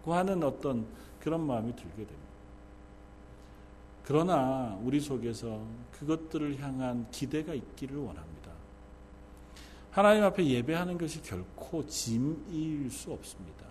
고 0.03 0.13
하는 0.13 0.43
어떤 0.43 0.85
그런 1.19 1.45
마음이 1.45 1.75
들게 1.75 1.95
됩니다. 1.95 2.17
그러나 4.03 4.77
우리 4.83 4.99
속에서 4.99 5.61
그것들을 5.91 6.59
향한 6.59 7.07
기대가 7.11 7.53
있기를 7.53 7.97
원합니다. 7.97 8.51
하나님 9.91 10.23
앞에 10.23 10.45
예배하는 10.45 10.97
것이 10.97 11.21
결코 11.21 11.85
짐일 11.85 12.89
수 12.91 13.13
없습니다. 13.13 13.63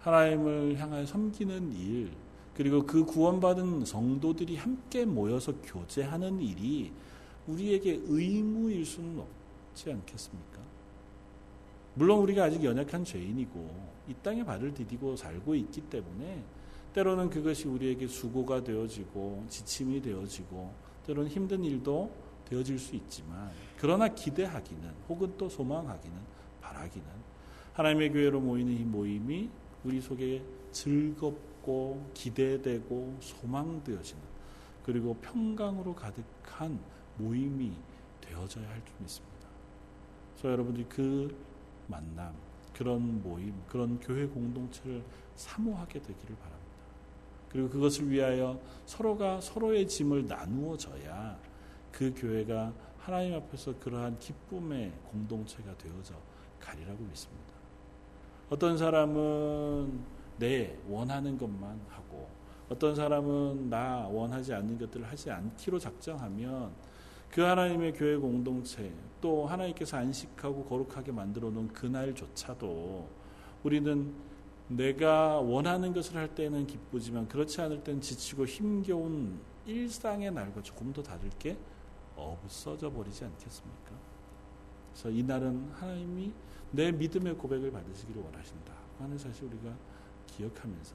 하나님을 0.00 0.76
향하여 0.78 1.06
섬기는 1.06 1.72
일, 1.72 2.12
그리고 2.56 2.84
그 2.84 3.04
구원받은 3.04 3.84
성도들이 3.84 4.56
함께 4.56 5.04
모여서 5.04 5.52
교제하는 5.62 6.40
일이 6.40 6.92
우리에게 7.46 8.00
의무일 8.06 8.84
수는 8.84 9.20
없지 9.20 9.92
않겠습니까? 9.92 10.60
물론 11.94 12.20
우리가 12.20 12.44
아직 12.44 12.64
연약한 12.64 13.04
죄인이고 13.04 13.94
이 14.08 14.14
땅에 14.22 14.44
발을 14.44 14.74
디디고 14.74 15.16
살고 15.16 15.54
있기 15.54 15.82
때문에 15.82 16.42
때로는 16.92 17.30
그것이 17.30 17.68
우리에게 17.68 18.06
수고가 18.06 18.62
되어지고 18.62 19.44
지침이 19.48 20.00
되어지고 20.00 20.72
때로는 21.06 21.30
힘든 21.30 21.62
일도 21.64 22.10
되어질 22.46 22.78
수 22.78 22.94
있지만 22.96 23.50
그러나 23.78 24.08
기대하기는 24.08 24.90
혹은 25.08 25.34
또 25.38 25.48
소망하기는 25.48 26.16
바라기는 26.60 27.06
하나님의 27.72 28.12
교회로 28.12 28.40
모이는 28.40 28.72
이 28.72 28.84
모임이 28.84 29.50
우리 29.84 30.00
속에 30.00 30.42
즐겁고 30.72 32.10
기대되고 32.14 33.16
소망되어지는 33.20 34.22
그리고 34.84 35.14
평강으로 35.14 35.94
가득한 35.94 36.78
모임이 37.18 37.72
되어져야 38.20 38.68
할 38.68 38.82
줄 38.84 38.94
믿습니다. 39.00 39.48
저 40.36 40.50
여러분들이 40.50 40.86
그 40.88 41.36
만남, 41.88 42.34
그런 42.72 43.22
모임, 43.22 43.54
그런 43.68 43.98
교회 44.00 44.26
공동체를 44.26 45.04
사모하게 45.36 46.00
되기를 46.00 46.36
바랍니다. 46.36 46.64
그리고 47.50 47.68
그것을 47.68 48.10
위하여 48.10 48.58
서로가 48.84 49.40
서로의 49.40 49.86
짐을 49.86 50.26
나누어져야 50.26 51.38
그 51.92 52.12
교회가 52.16 52.72
하나님 52.98 53.34
앞에서 53.34 53.78
그러한 53.78 54.18
기쁨의 54.18 54.92
공동체가 55.10 55.76
되어져 55.76 56.14
가리라고 56.58 57.04
믿습니다. 57.04 57.54
어떤 58.50 58.76
사람은 58.76 60.00
내 60.38 60.76
원하는 60.88 61.38
것만 61.38 61.80
하고 61.88 62.28
어떤 62.68 62.94
사람은 62.94 63.68
나 63.68 64.08
원하지 64.08 64.52
않는 64.54 64.78
것들을 64.78 65.06
하지 65.06 65.30
않기로 65.30 65.78
작정하면 65.78 66.72
그 67.34 67.40
하나님의 67.40 67.94
교회 67.94 68.16
공동체 68.16 68.92
또 69.20 69.44
하나님께서 69.44 69.96
안식하고 69.96 70.66
거룩하게 70.66 71.10
만들어 71.10 71.50
놓은 71.50 71.66
그날조차도 71.66 73.08
우리는 73.64 74.14
내가 74.68 75.40
원하는 75.40 75.92
것을 75.92 76.14
할 76.14 76.32
때는 76.32 76.64
기쁘지만 76.64 77.26
그렇지 77.26 77.60
않을 77.60 77.82
때는 77.82 78.00
지치고 78.00 78.46
힘겨운 78.46 79.40
일상의 79.66 80.30
날과 80.30 80.62
조금 80.62 80.92
더 80.92 81.02
다를 81.02 81.28
게 81.40 81.56
없어져 82.14 82.88
버리지 82.92 83.24
않겠습니까? 83.24 83.90
그래서 84.92 85.10
이날은 85.10 85.72
하나님이 85.72 86.32
내 86.70 86.92
믿음의 86.92 87.34
고백을 87.34 87.72
받으시기를 87.72 88.22
원하신다 88.22 88.72
하는 89.00 89.18
사실 89.18 89.46
우리가 89.46 89.76
기억하면서 90.28 90.94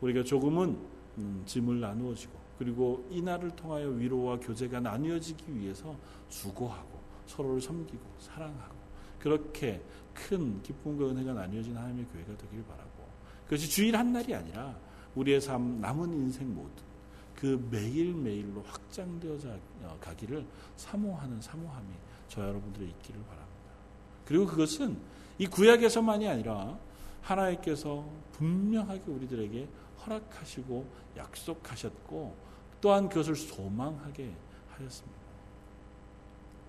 우리가 0.00 0.24
조금은 0.24 0.78
음, 1.18 1.42
짐을 1.44 1.80
나누어지고 1.80 2.45
그리고 2.58 3.06
이 3.10 3.20
날을 3.20 3.50
통하여 3.50 3.88
위로와 3.88 4.38
교제가 4.40 4.80
나뉘어지기 4.80 5.56
위해서 5.56 5.96
수고하고 6.28 6.98
서로를 7.26 7.60
섬기고 7.60 8.02
사랑하고 8.18 8.74
그렇게 9.18 9.82
큰 10.14 10.62
기쁨과 10.62 11.06
은혜가 11.08 11.34
나뉘어진 11.34 11.76
하나님의 11.76 12.06
교회가 12.06 12.36
되기를 12.36 12.64
바라고 12.64 12.96
그것이 13.44 13.68
주일 13.68 13.96
한 13.96 14.12
날이 14.12 14.34
아니라 14.34 14.76
우리의 15.14 15.40
삶 15.40 15.80
남은 15.80 16.12
인생 16.12 16.54
모두 16.54 16.82
그 17.34 17.66
매일매일로 17.70 18.62
확장되어 18.62 19.38
가기를 20.00 20.46
사모하는 20.76 21.40
사모함이 21.40 21.88
저 22.28 22.42
여러분들의 22.42 22.88
있기를 22.88 23.20
바랍니다. 23.22 23.46
그리고 24.24 24.46
그것은 24.46 24.96
이 25.38 25.46
구약에서만이 25.46 26.28
아니라 26.28 26.78
하나님께서 27.22 28.08
분명하게 28.32 29.02
우리들에게 29.10 29.68
허락하시고 30.04 30.86
약속하셨고 31.16 32.45
또한 32.86 33.08
그것을 33.08 33.34
소망하게 33.34 34.32
하셨습니다. 34.68 35.18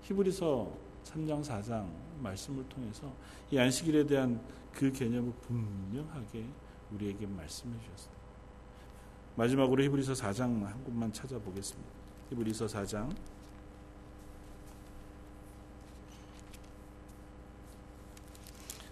히브리서 0.02 0.68
3장 1.04 1.44
4장 1.44 1.88
말씀을 2.20 2.68
통해서 2.68 3.14
이 3.52 3.56
안식일에 3.56 4.04
대한 4.04 4.40
그 4.72 4.90
개념을 4.90 5.32
분명하게 5.42 6.44
우리에게 6.90 7.24
말씀해 7.24 7.72
주셨습니다. 7.78 8.20
마지막으로 9.36 9.80
히브리서 9.84 10.14
4장 10.14 10.64
한 10.64 10.82
곳만 10.82 11.12
찾아보겠습니다. 11.12 11.88
히브리서 12.30 12.66
4장 12.66 13.14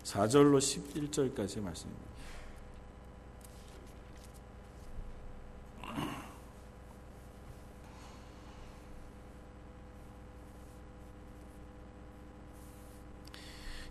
4절로 0.05 0.59
11절까지 0.59 1.61
말씀입니다. 1.61 2.16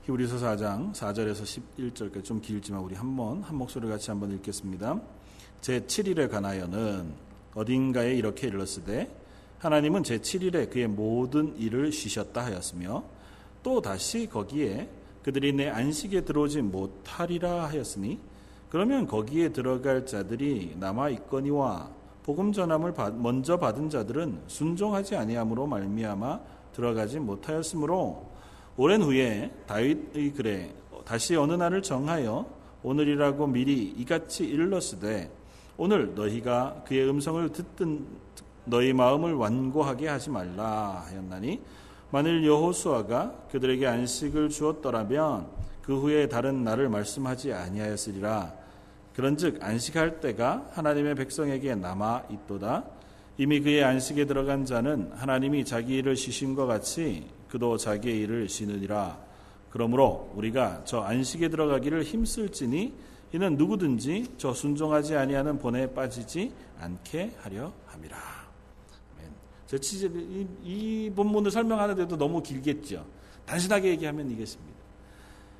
히브리서 0.05 0.37
4장 0.37 0.93
4절에서 0.93 1.63
11절까지 1.77 2.23
좀 2.23 2.39
길지만 2.39 2.79
우리 2.79 2.93
한번 2.93 3.41
한 3.41 3.55
목소리 3.55 3.87
같이 3.89 4.11
한번 4.11 4.31
읽겠습니다. 4.33 5.01
제 5.61 5.79
7일에 5.79 6.29
관하여는 6.29 7.11
어딘가에 7.55 8.13
이렇게 8.13 8.47
일렀으되 8.47 9.09
하나님은 9.57 10.03
제 10.03 10.19
7일에 10.19 10.69
그의 10.69 10.87
모든 10.87 11.57
일을 11.57 11.91
쉬셨다 11.91 12.45
하였으며 12.45 13.03
또 13.63 13.81
다시 13.81 14.29
거기에 14.29 14.87
그들이 15.23 15.53
내 15.53 15.69
안식에 15.69 16.21
들어오지 16.21 16.61
못하리라 16.61 17.65
하였으니 17.65 18.19
그러면 18.69 19.07
거기에 19.07 19.49
들어갈 19.49 20.05
자들이 20.05 20.75
남아 20.77 21.09
있거니와 21.09 21.89
복음 22.21 22.51
전함을 22.51 22.93
먼저 23.15 23.57
받은 23.57 23.89
자들은 23.89 24.43
순종하지 24.45 25.15
아니함으로 25.15 25.65
말미암아 25.65 26.41
들어가지 26.73 27.17
못하였으므로 27.17 28.34
오랜 28.77 29.01
후에 29.01 29.51
다윗의 29.67 30.33
글에 30.33 30.73
다시 31.05 31.35
어느 31.37 31.53
날을 31.53 31.81
정하여 31.81 32.45
오늘이라고 32.83 33.47
미리 33.47 33.83
이같이 33.83 34.43
일렀으되 34.45 35.31
오늘 35.77 36.13
너희가 36.13 36.83
그의 36.85 37.09
음성을 37.09 37.49
듣든 37.53 38.05
너희 38.65 38.91
마음을 38.91 39.33
완고하게 39.33 40.09
하지 40.09 40.29
말라 40.29 41.05
하였나니 41.07 41.61
만일 42.11 42.45
여호수아가 42.45 43.47
그들에게 43.51 43.87
안식을 43.87 44.49
주었더라면 44.49 45.47
그 45.81 45.97
후에 45.97 46.27
다른 46.27 46.63
날을 46.63 46.89
말씀하지 46.89 47.53
아니하였으리라. 47.53 48.53
그런즉 49.15 49.63
안식할 49.63 50.19
때가 50.19 50.69
하나님의 50.71 51.15
백성에게 51.15 51.75
남아 51.75 52.23
있도다. 52.29 52.83
이미 53.37 53.61
그의 53.61 53.83
안식에 53.83 54.25
들어간 54.25 54.65
자는 54.65 55.11
하나님이 55.13 55.63
자기 55.63 55.97
일을 55.97 56.15
쉬신 56.15 56.55
것 56.55 56.65
같이 56.65 57.25
그도 57.55 57.77
자기의 57.77 58.19
일을 58.19 58.49
쉬느니라. 58.49 59.17
그러므로 59.69 60.29
우리가 60.35 60.83
저 60.83 60.99
안식에 60.99 61.47
들어가기를 61.47 62.03
힘쓸지니 62.03 62.93
이는 63.31 63.55
누구든지 63.55 64.33
저 64.37 64.53
순종하지 64.53 65.15
아니하는 65.15 65.57
본에 65.57 65.87
빠지지 65.93 66.51
않게 66.81 67.31
하려 67.39 67.71
함이라. 67.85 68.17
제 69.67 69.79
취재 69.79 70.07
이, 70.07 70.45
이 70.63 71.11
본문을 71.15 71.49
설명하는데도 71.49 72.17
너무 72.17 72.43
길겠죠. 72.43 73.05
단순하게 73.45 73.87
얘기하면 73.91 74.29
이겠습니다. 74.31 74.77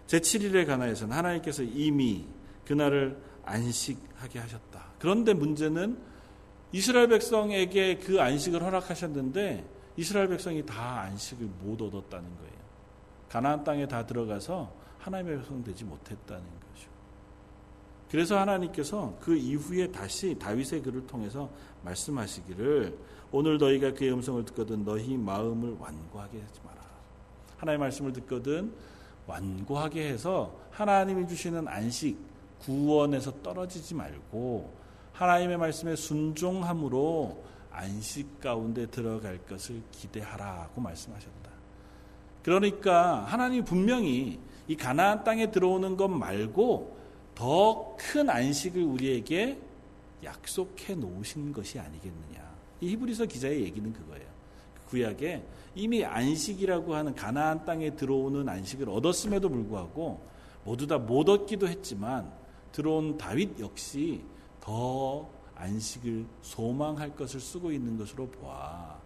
제 0.06 0.20
7일에 0.20 0.68
관하여서는 0.68 1.16
하나님께서 1.16 1.64
이미 1.64 2.26
그날을 2.66 3.18
안식하게 3.46 4.40
하셨다. 4.40 4.86
그런데 5.00 5.34
문제는 5.34 5.98
이스라엘 6.74 7.08
백성에게 7.08 8.00
그 8.00 8.20
안식을 8.20 8.62
허락하셨는데 8.64 9.75
이스라엘 9.98 10.28
백성이 10.28 10.66
다 10.66 11.02
안식을 11.02 11.46
못 11.62 11.82
얻었다는 11.82 12.38
거예요. 12.38 12.66
가나안 13.30 13.64
땅에 13.64 13.88
다 13.88 14.06
들어가서 14.06 14.72
하나님의 15.00 15.38
백성 15.38 15.64
되지 15.64 15.84
못했다는 15.84 16.44
거죠. 16.44 16.90
그래서 18.10 18.38
하나님께서 18.38 19.18
그 19.20 19.36
이후에 19.36 19.92
다시 19.92 20.38
다윗의 20.38 20.82
글을 20.82 21.08
통해서 21.08 21.50
말씀하시기를 21.84 22.98
오늘 23.32 23.58
너희가 23.58 23.94
그의 23.94 24.14
음성을 24.14 24.44
듣거든 24.46 24.86
너희 24.86 25.18
마음을 25.18 25.76
완고하게 25.80 26.42
하지 26.42 26.62
마라. 26.64 26.82
하나님의 27.58 27.80
말씀을 27.80 28.14
듣거든 28.14 28.74
완고하게 29.28 30.10
해서 30.10 30.56
하나님이 30.72 31.28
주시는 31.28 31.68
안식, 31.68 32.18
구원에서 32.60 33.42
떨어지지 33.42 33.96
말고 33.96 34.74
하나님의 35.14 35.58
말씀에 35.58 35.96
순종함으로 35.96 37.44
안식 37.76 38.40
가운데 38.40 38.86
들어갈 38.88 39.38
것을 39.40 39.82
기대하라고 39.92 40.82
말씀하셨다. 40.82 41.52
그러니까 42.44 43.24
하나님이 43.26 43.64
분명히 43.66 44.40
이 44.68 44.76
가나안 44.76 45.24
땅에 45.24 45.52
들어오는 45.52 45.98
것 45.98 46.08
말고 46.08 46.96
더 47.36 47.96
큰 47.98 48.30
안식을 48.30 48.82
우리에게 48.84 49.60
약속해 50.24 50.96
놓으신 50.96 51.52
것이 51.54 51.80
아니겠느냐. 51.80 52.56
이 52.82 52.90
히브리서 52.90 53.26
기자의 53.26 53.64
얘기는 53.64 53.92
그거예요. 53.92 54.26
구약에 54.90 55.44
이미 55.76 56.06
안식이라고 56.06 56.96
하는 56.96 57.16
가나안 57.16 57.66
땅에 57.66 57.96
들어오는 57.96 58.48
안식을 58.48 58.90
얻었음에도 58.90 59.50
불구하고 59.50 60.22
모두 60.64 60.88
다 60.88 60.98
못 60.98 61.28
얻기도 61.28 61.68
했지만 61.68 62.32
들어온 62.72 63.18
다윗 63.18 63.60
역시 63.60 64.22
더 64.62 65.28
안식을 65.56 66.26
소망할 66.42 67.16
것을 67.16 67.40
쓰고 67.40 67.72
있는 67.72 67.98
것으로 67.98 68.28
보아 68.30 69.00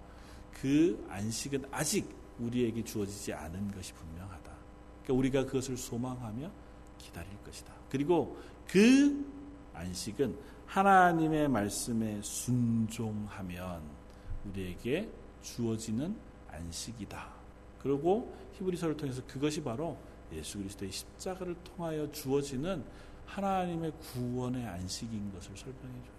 그 0.52 1.06
안식은 1.10 1.66
아직 1.72 2.10
우리에게 2.40 2.84
주어지지 2.84 3.34
않은 3.34 3.72
것이 3.72 3.94
분명하다. 3.94 4.52
그러니까 5.04 5.14
우리가 5.14 5.46
그것을 5.46 5.78
소망하며 5.78 6.50
기다릴 6.98 7.30
것이다. 7.44 7.74
그리고 7.90 8.38
그 8.68 9.26
안식은 9.74 10.38
하나님의 10.66 11.48
말씀에 11.48 12.22
순종하면 12.22 13.82
우리에게 14.46 15.10
주어지는 15.42 16.16
안식이다. 16.50 17.30
그리고 17.82 18.36
히브리서를 18.54 18.98
통해서 18.98 19.22
그것이 19.26 19.64
바로 19.64 19.98
예수 20.32 20.58
그리스도의 20.58 20.92
십자가를 20.92 21.56
통하여 21.64 22.12
주어지는 22.12 22.84
하나님의 23.26 23.94
구원의 24.00 24.66
안식인 24.66 25.32
것을 25.34 25.56
설명해 25.56 25.94
줘요. 26.04 26.19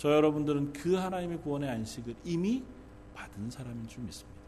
저 0.00 0.10
여러분들은 0.10 0.72
그 0.72 0.94
하나님의 0.94 1.42
구원의 1.42 1.68
안식을 1.68 2.14
이미 2.24 2.64
받은 3.14 3.50
사람인 3.50 3.86
줄 3.86 4.02
믿습니다. 4.04 4.40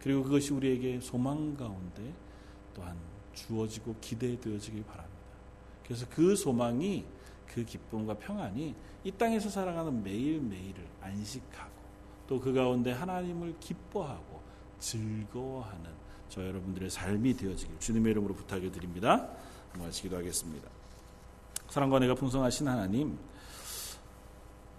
그리고 0.00 0.22
그것이 0.22 0.52
우리에게 0.52 1.00
소망 1.00 1.56
가운데 1.56 2.14
또한 2.72 2.96
주어지고 3.34 3.96
기대되어지길 4.00 4.84
바랍니다. 4.84 5.18
그래서 5.84 6.06
그 6.08 6.36
소망이 6.36 7.04
그 7.44 7.64
기쁨과 7.64 8.14
평안이 8.18 8.76
이 9.02 9.10
땅에서 9.10 9.50
살아가는 9.50 10.00
매일매일을 10.00 10.86
안식하고 11.00 11.72
또 12.28 12.38
그 12.38 12.52
가운데 12.52 12.92
하나님을 12.92 13.56
기뻐하고 13.58 14.40
즐거워하는 14.78 15.90
저 16.28 16.46
여러분들의 16.46 16.88
삶이 16.88 17.36
되어지길 17.36 17.80
주님의 17.80 18.12
이름으로 18.12 18.36
부탁을 18.36 18.70
드립니다. 18.70 19.28
마치 19.76 20.02
기도 20.02 20.18
하겠습니다. 20.18 20.68
사랑과 21.68 21.98
내가 21.98 22.14
풍성하신 22.14 22.68
하나님, 22.68 23.18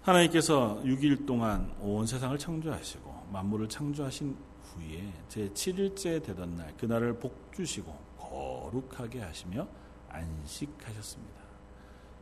하나님께서 0.04 0.82
6일 0.84 1.24
동안 1.24 1.74
온 1.80 2.06
세상을 2.06 2.36
창조하시고 2.36 3.28
만물을 3.32 3.70
창조하신 3.70 4.36
후에 4.62 5.10
제 5.30 5.48
7일째 5.48 6.22
되던 6.22 6.56
날 6.56 6.76
그날을 6.76 7.18
복 7.18 7.50
주시고 7.54 7.90
거룩하게 8.18 9.20
하시며 9.20 9.66
안식하셨습니다. 10.10 11.40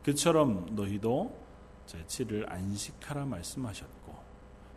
그처럼 0.04 0.76
너희도 0.76 1.36
제 1.86 2.04
7을 2.04 2.48
안식하라 2.48 3.24
말씀하셨고 3.24 4.14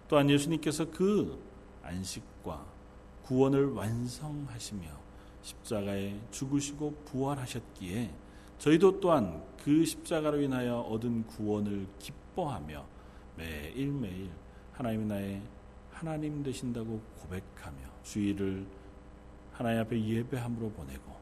또한 0.08 0.28
예수님께서 0.28 0.90
그 0.90 1.40
안식과 1.84 2.66
구원을 3.22 3.74
완성하시며 3.74 4.88
십자가에 5.44 6.20
죽으시고 6.32 7.04
부활하셨기에 7.06 8.12
저희도 8.58 9.00
또한 9.00 9.44
그 9.64 9.86
십자가로 9.86 10.42
인하여 10.42 10.80
얻은 10.80 11.28
구원을 11.28 11.88
기뻐하며 12.00 12.95
매일매일 13.38 14.32
하나님이 14.74 15.06
나의 15.06 15.42
하나님 15.92 16.44
되신다고 16.44 17.02
고백하며 17.22 17.78
주일을 18.04 18.66
하나님 19.54 19.82
앞에 19.82 20.04
예배함으로 20.04 20.72
보내고 20.72 21.16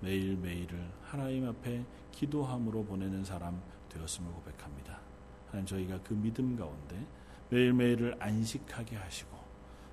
매일매일을 0.00 0.90
하나님 1.02 1.48
앞에 1.48 1.84
기도함으로 2.12 2.84
보내는 2.84 3.24
사람 3.24 3.60
되었음을 3.88 4.30
고백합니다. 4.32 5.00
하나님 5.46 5.66
저희가 5.66 6.00
그 6.02 6.14
믿음 6.14 6.56
가운데 6.56 7.06
매일매일을 7.50 8.16
안식하게 8.20 8.96
하시고 8.96 9.38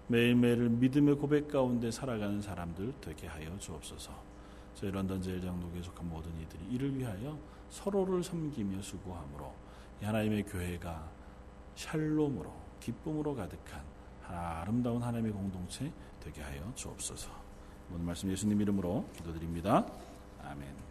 매일매일을 0.07 0.69
믿음의 0.69 1.15
고백 1.15 1.47
가운데 1.47 1.89
살아가는 1.89 2.41
사람들 2.41 2.93
되게 3.01 3.27
하여 3.27 3.57
주옵소서. 3.57 4.35
저희 4.75 4.91
런던 4.91 5.21
제일장로교에 5.21 5.81
속한 5.81 6.07
모든 6.07 6.31
이들이 6.41 6.65
이를 6.69 6.97
위하여 6.97 7.39
서로를 7.69 8.21
섬기며 8.21 8.81
수고함으로 8.81 9.53
하나님의 10.01 10.43
교회가 10.43 11.09
샬롬으로 11.75 12.51
기쁨으로 12.79 13.35
가득한 13.35 13.81
아름다운 14.27 15.01
하나님의 15.01 15.31
공동체 15.31 15.91
되게 16.19 16.41
하여 16.41 16.71
주옵소서. 16.75 17.29
오늘 17.91 18.05
말씀 18.05 18.31
예수님 18.31 18.59
이름으로 18.61 19.07
기도드립니다. 19.13 19.85
아멘. 20.43 20.84